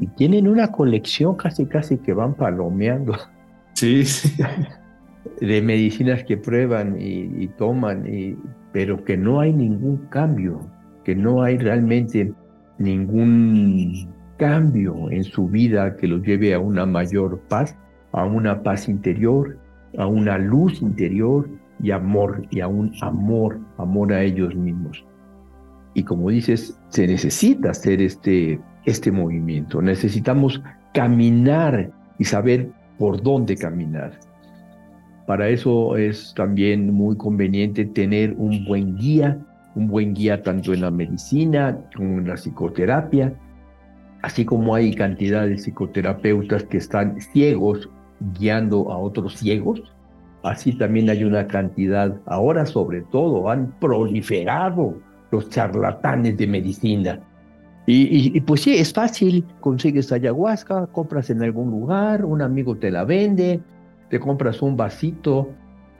Y 0.00 0.06
tienen 0.08 0.48
una 0.48 0.70
colección 0.72 1.36
casi 1.36 1.66
casi 1.66 1.98
que 1.98 2.12
van 2.12 2.34
palomeando. 2.34 3.16
Sí, 3.74 4.04
sí. 4.04 4.42
De 5.40 5.60
medicinas 5.60 6.24
que 6.24 6.36
prueban 6.36 6.96
y, 6.98 7.48
toman, 7.58 8.06
y, 8.06 8.36
pero 8.72 9.04
que 9.04 9.16
no 9.16 9.40
hay 9.40 9.52
ningún 9.52 9.96
cambio, 10.10 10.60
que 11.04 11.14
no 11.14 11.42
hay 11.42 11.58
realmente 11.58 12.32
ningún 12.78 14.08
cambio 14.36 15.10
en 15.10 15.24
su 15.24 15.48
vida 15.48 15.96
que 15.96 16.08
los 16.08 16.22
lleve 16.22 16.54
a 16.54 16.58
una 16.58 16.86
mayor 16.86 17.40
paz, 17.48 17.76
a 18.12 18.24
una 18.24 18.62
paz 18.62 18.88
interior, 18.88 19.58
a 19.98 20.06
una 20.06 20.38
luz 20.38 20.80
interior, 20.80 21.48
y 21.80 21.90
amor, 21.90 22.46
y 22.50 22.60
a 22.60 22.68
un 22.68 22.92
amor, 23.02 23.60
amor 23.78 24.12
a 24.12 24.22
ellos 24.22 24.54
mismos. 24.54 25.04
Y 25.94 26.02
como 26.02 26.30
dices, 26.30 26.78
se 26.88 27.06
necesita 27.06 27.70
hacer 27.70 28.00
este, 28.00 28.60
este 28.84 29.12
movimiento. 29.12 29.80
Necesitamos 29.80 30.62
caminar 30.92 31.90
y 32.18 32.24
saber 32.24 32.70
por 32.98 33.22
dónde 33.22 33.56
caminar. 33.56 34.18
Para 35.26 35.48
eso 35.48 35.96
es 35.96 36.34
también 36.34 36.92
muy 36.92 37.16
conveniente 37.16 37.84
tener 37.86 38.34
un 38.36 38.64
buen 38.64 38.96
guía, 38.96 39.38
un 39.74 39.88
buen 39.88 40.14
guía 40.14 40.42
tanto 40.42 40.72
en 40.74 40.82
la 40.82 40.90
medicina 40.90 41.78
como 41.96 42.18
en 42.18 42.28
la 42.28 42.34
psicoterapia, 42.34 43.32
así 44.22 44.44
como 44.44 44.74
hay 44.74 44.94
cantidad 44.94 45.46
de 45.46 45.58
psicoterapeutas 45.58 46.64
que 46.64 46.76
están 46.76 47.20
ciegos 47.20 47.88
guiando 48.20 48.92
a 48.92 48.98
otros 48.98 49.36
ciegos, 49.36 49.82
Así 50.44 50.74
también 50.74 51.08
hay 51.08 51.24
una 51.24 51.46
cantidad, 51.46 52.20
ahora 52.26 52.66
sobre 52.66 53.00
todo, 53.00 53.48
han 53.48 53.72
proliferado 53.80 54.94
los 55.30 55.48
charlatanes 55.48 56.36
de 56.36 56.46
medicina. 56.46 57.20
Y, 57.86 58.38
pues 58.42 58.62
sí, 58.62 58.74
es 58.76 58.92
fácil, 58.92 59.44
consigues 59.60 60.12
ayahuasca, 60.12 60.86
compras 60.88 61.30
en 61.30 61.42
algún 61.42 61.70
lugar, 61.70 62.26
un 62.26 62.42
amigo 62.42 62.76
te 62.76 62.90
la 62.90 63.04
vende, 63.04 63.60
te 64.14 64.20
compras 64.20 64.62
un 64.62 64.76
vasito 64.76 65.48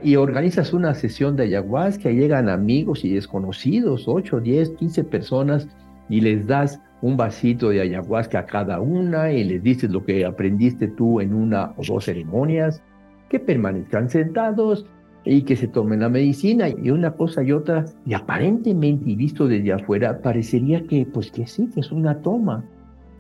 y 0.01 0.15
organizas 0.15 0.73
una 0.73 0.95
sesión 0.95 1.35
de 1.35 1.43
ayahuasca, 1.43 2.13
llegan 2.13 2.49
amigos 2.49 3.05
y 3.05 3.13
desconocidos, 3.13 4.05
8, 4.07 4.39
10, 4.39 4.71
15 4.71 5.03
personas, 5.03 5.67
y 6.09 6.21
les 6.21 6.47
das 6.47 6.81
un 7.03 7.17
vasito 7.17 7.71
de 7.71 7.81
ayahuasca 7.81 8.39
a 8.39 8.47
cada 8.47 8.81
una 8.81 9.33
y 9.33 9.43
les 9.43 9.65
dices 9.65 9.91
lo 9.91 10.05
que 10.05 10.25
aprendiste 10.25 10.87
tú 10.87 11.21
en 11.21 11.35
una 11.35 11.73
o 11.77 11.83
dos 11.85 12.05
ceremonias 12.05 12.85
que 13.29 13.41
permanezcan 13.41 14.09
sentados 14.09 14.87
y 15.25 15.43
que 15.43 15.57
se 15.57 15.67
tomen 15.67 15.99
la 15.99 16.09
medicina. 16.09 16.69
Y 16.69 16.91
una 16.91 17.11
cosa 17.15 17.43
y 17.43 17.51
otra 17.51 17.85
y 18.07 18.15
aparentemente 18.15 19.11
y 19.11 19.17
visto 19.17 19.49
desde 19.49 19.73
afuera 19.73 20.21
parecería 20.23 20.87
que 20.87 21.05
pues 21.05 21.33
que 21.33 21.49
sí 21.49 21.69
que 21.75 21.81
es 21.81 21.91
una 21.91 22.23
toma. 22.23 22.65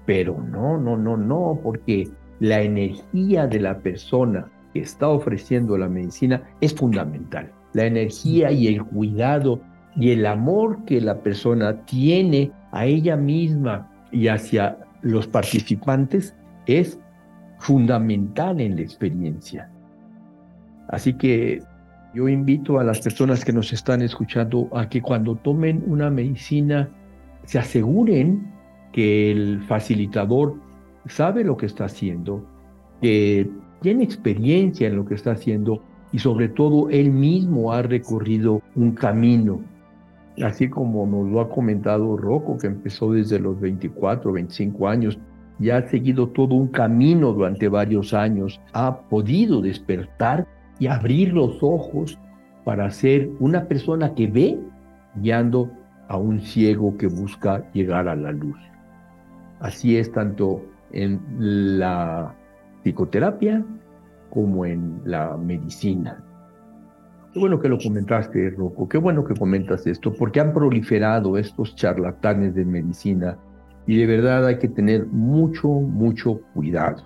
Pero 0.06 0.40
no 0.40 0.78
no 0.78 0.96
no 0.96 1.16
no 1.16 1.58
porque 1.64 2.08
la 2.38 2.62
energía 2.62 3.48
de 3.48 3.58
la 3.58 3.80
persona 3.80 4.52
que 4.74 4.80
está 4.80 5.08
ofreciendo 5.08 5.78
la 5.78 5.88
medicina 5.88 6.42
es 6.60 6.74
fundamental. 6.74 7.50
La 7.72 7.86
energía 7.86 8.50
y 8.50 8.66
el 8.66 8.84
cuidado 8.84 9.60
y 9.96 10.10
el 10.10 10.26
amor 10.26 10.84
que 10.84 11.00
la 11.00 11.20
persona 11.20 11.86
tiene 11.86 12.50
a 12.72 12.84
ella 12.84 13.16
misma 13.16 13.90
y 14.10 14.28
hacia 14.28 14.76
los 15.02 15.28
participantes 15.28 16.34
es 16.66 16.98
fundamental 17.58 18.60
en 18.60 18.76
la 18.76 18.82
experiencia. 18.82 19.70
Así 20.88 21.14
que 21.14 21.62
yo 22.14 22.28
invito 22.28 22.78
a 22.78 22.84
las 22.84 23.00
personas 23.00 23.44
que 23.44 23.52
nos 23.52 23.72
están 23.72 24.02
escuchando 24.02 24.68
a 24.72 24.88
que 24.88 25.00
cuando 25.00 25.36
tomen 25.36 25.84
una 25.86 26.10
medicina 26.10 26.88
se 27.44 27.58
aseguren 27.58 28.52
que 28.92 29.30
el 29.30 29.62
facilitador 29.62 30.56
sabe 31.06 31.44
lo 31.44 31.56
que 31.56 31.66
está 31.66 31.84
haciendo, 31.84 32.46
que 33.02 33.50
tiene 33.84 34.02
experiencia 34.02 34.88
en 34.88 34.96
lo 34.96 35.04
que 35.04 35.14
está 35.14 35.32
haciendo 35.32 35.82
y 36.10 36.18
sobre 36.18 36.48
todo 36.48 36.88
él 36.88 37.10
mismo 37.10 37.70
ha 37.70 37.82
recorrido 37.82 38.62
un 38.74 38.92
camino. 38.92 39.60
Así 40.42 40.70
como 40.70 41.06
nos 41.06 41.30
lo 41.30 41.42
ha 41.42 41.50
comentado 41.50 42.16
Rocco, 42.16 42.56
que 42.56 42.66
empezó 42.66 43.12
desde 43.12 43.38
los 43.38 43.60
24, 43.60 44.32
25 44.32 44.88
años 44.88 45.18
y 45.60 45.68
ha 45.68 45.86
seguido 45.86 46.28
todo 46.28 46.54
un 46.54 46.68
camino 46.68 47.34
durante 47.34 47.68
varios 47.68 48.14
años, 48.14 48.58
ha 48.72 49.02
podido 49.02 49.60
despertar 49.60 50.46
y 50.78 50.86
abrir 50.86 51.34
los 51.34 51.62
ojos 51.62 52.18
para 52.64 52.90
ser 52.90 53.28
una 53.38 53.68
persona 53.68 54.14
que 54.14 54.28
ve 54.28 54.58
guiando 55.16 55.70
a 56.08 56.16
un 56.16 56.40
ciego 56.40 56.96
que 56.96 57.06
busca 57.06 57.70
llegar 57.72 58.08
a 58.08 58.16
la 58.16 58.32
luz. 58.32 58.56
Así 59.60 59.98
es 59.98 60.10
tanto 60.10 60.62
en 60.90 61.20
la 61.78 62.34
psicoterapia 62.84 63.64
como 64.30 64.64
en 64.64 65.00
la 65.04 65.36
medicina. 65.36 66.22
Qué 67.32 67.40
bueno 67.40 67.58
que 67.58 67.68
lo 67.68 67.78
comentaste, 67.78 68.50
Rocco, 68.50 68.88
qué 68.88 68.98
bueno 68.98 69.24
que 69.24 69.34
comentas 69.34 69.86
esto, 69.88 70.12
porque 70.14 70.38
han 70.38 70.52
proliferado 70.52 71.36
estos 71.36 71.74
charlatanes 71.74 72.54
de 72.54 72.64
medicina 72.64 73.36
y 73.86 73.96
de 73.96 74.06
verdad 74.06 74.46
hay 74.46 74.58
que 74.58 74.68
tener 74.68 75.06
mucho, 75.06 75.68
mucho 75.68 76.40
cuidado. 76.54 77.02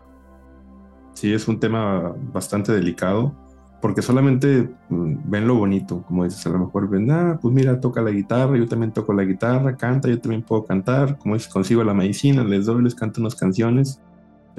Sí, 1.14 1.32
es 1.32 1.48
un 1.48 1.58
tema 1.58 2.14
bastante 2.32 2.72
delicado 2.72 3.34
porque 3.80 4.02
solamente 4.02 4.68
mm, 4.88 5.14
ven 5.24 5.46
lo 5.46 5.54
bonito, 5.54 6.02
como 6.02 6.24
dices, 6.24 6.44
a 6.46 6.50
lo 6.50 6.58
mejor 6.58 6.88
ven, 6.88 7.10
ah, 7.10 7.38
pues 7.40 7.54
mira, 7.54 7.80
toca 7.80 8.02
la 8.02 8.10
guitarra, 8.10 8.56
yo 8.56 8.66
también 8.66 8.92
toco 8.92 9.12
la 9.12 9.24
guitarra, 9.24 9.76
canta, 9.76 10.08
yo 10.08 10.20
también 10.20 10.42
puedo 10.42 10.64
cantar, 10.64 11.18
como 11.18 11.34
dices, 11.34 11.52
consigo 11.52 11.84
la 11.84 11.94
medicina, 11.94 12.42
les 12.44 12.66
doy, 12.66 12.82
les 12.82 12.94
canto 12.94 13.20
unas 13.20 13.36
canciones, 13.36 14.00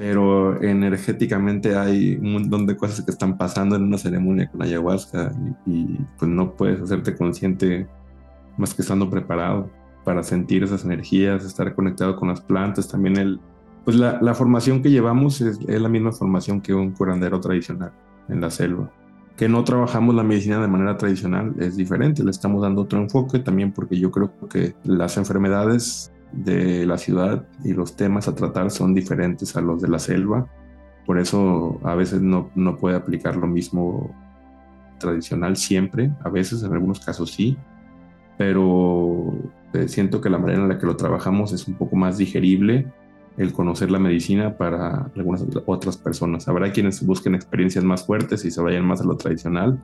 pero 0.00 0.58
energéticamente 0.62 1.76
hay 1.76 2.16
un 2.16 2.32
montón 2.32 2.64
de 2.64 2.74
cosas 2.74 3.04
que 3.04 3.10
están 3.10 3.36
pasando 3.36 3.76
en 3.76 3.82
una 3.82 3.98
ceremonia 3.98 4.50
con 4.50 4.62
ayahuasca 4.62 5.30
y, 5.66 5.70
y 5.70 6.06
pues 6.18 6.30
no 6.30 6.54
puedes 6.54 6.80
hacerte 6.80 7.14
consciente 7.14 7.86
más 8.56 8.72
que 8.72 8.80
estando 8.80 9.10
preparado 9.10 9.68
para 10.02 10.22
sentir 10.22 10.62
esas 10.62 10.86
energías, 10.86 11.44
estar 11.44 11.74
conectado 11.74 12.16
con 12.16 12.28
las 12.28 12.40
plantas, 12.40 12.88
también 12.88 13.18
el, 13.18 13.40
pues 13.84 13.94
la, 13.94 14.18
la 14.22 14.32
formación 14.32 14.80
que 14.80 14.90
llevamos 14.90 15.42
es, 15.42 15.58
es 15.68 15.82
la 15.82 15.90
misma 15.90 16.12
formación 16.12 16.62
que 16.62 16.72
un 16.72 16.92
curandero 16.92 17.38
tradicional 17.38 17.92
en 18.30 18.40
la 18.40 18.48
selva. 18.48 18.90
Que 19.36 19.50
no 19.50 19.62
trabajamos 19.64 20.14
la 20.14 20.22
medicina 20.22 20.62
de 20.62 20.68
manera 20.68 20.96
tradicional 20.96 21.54
es 21.58 21.76
diferente, 21.76 22.24
le 22.24 22.30
estamos 22.30 22.62
dando 22.62 22.80
otro 22.80 22.98
enfoque 22.98 23.40
también 23.40 23.70
porque 23.70 23.98
yo 23.98 24.10
creo 24.10 24.32
que 24.48 24.74
las 24.82 25.18
enfermedades 25.18 26.10
de 26.32 26.86
la 26.86 26.98
ciudad 26.98 27.46
y 27.64 27.72
los 27.72 27.96
temas 27.96 28.28
a 28.28 28.34
tratar 28.34 28.70
son 28.70 28.94
diferentes 28.94 29.56
a 29.56 29.60
los 29.60 29.82
de 29.82 29.88
la 29.88 29.98
selva, 29.98 30.46
por 31.06 31.18
eso 31.18 31.80
a 31.82 31.94
veces 31.94 32.20
no, 32.20 32.50
no 32.54 32.76
puede 32.76 32.96
aplicar 32.96 33.36
lo 33.36 33.46
mismo 33.46 34.14
tradicional 34.98 35.56
siempre, 35.56 36.12
a 36.22 36.28
veces 36.28 36.62
en 36.62 36.72
algunos 36.72 37.00
casos 37.00 37.32
sí, 37.32 37.56
pero 38.38 39.34
eh, 39.72 39.88
siento 39.88 40.20
que 40.20 40.30
la 40.30 40.38
manera 40.38 40.62
en 40.62 40.68
la 40.68 40.78
que 40.78 40.86
lo 40.86 40.96
trabajamos 40.96 41.52
es 41.52 41.66
un 41.68 41.74
poco 41.74 41.96
más 41.96 42.18
digerible 42.18 42.86
el 43.36 43.52
conocer 43.52 43.90
la 43.90 43.98
medicina 43.98 44.56
para 44.56 45.10
algunas 45.16 45.44
otras 45.66 45.96
personas. 45.96 46.48
Habrá 46.48 46.72
quienes 46.72 47.04
busquen 47.04 47.34
experiencias 47.34 47.84
más 47.84 48.04
fuertes 48.04 48.44
y 48.44 48.50
se 48.50 48.60
vayan 48.60 48.84
más 48.84 49.00
a 49.00 49.04
lo 49.04 49.16
tradicional, 49.16 49.80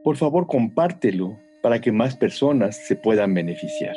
por 0.03 0.17
favor 0.17 0.47
compártelo 0.47 1.39
para 1.67 1.81
que 1.81 1.91
más 1.91 2.15
personas 2.15 2.77
se 2.77 2.95
puedan 2.95 3.35
beneficiar. 3.35 3.97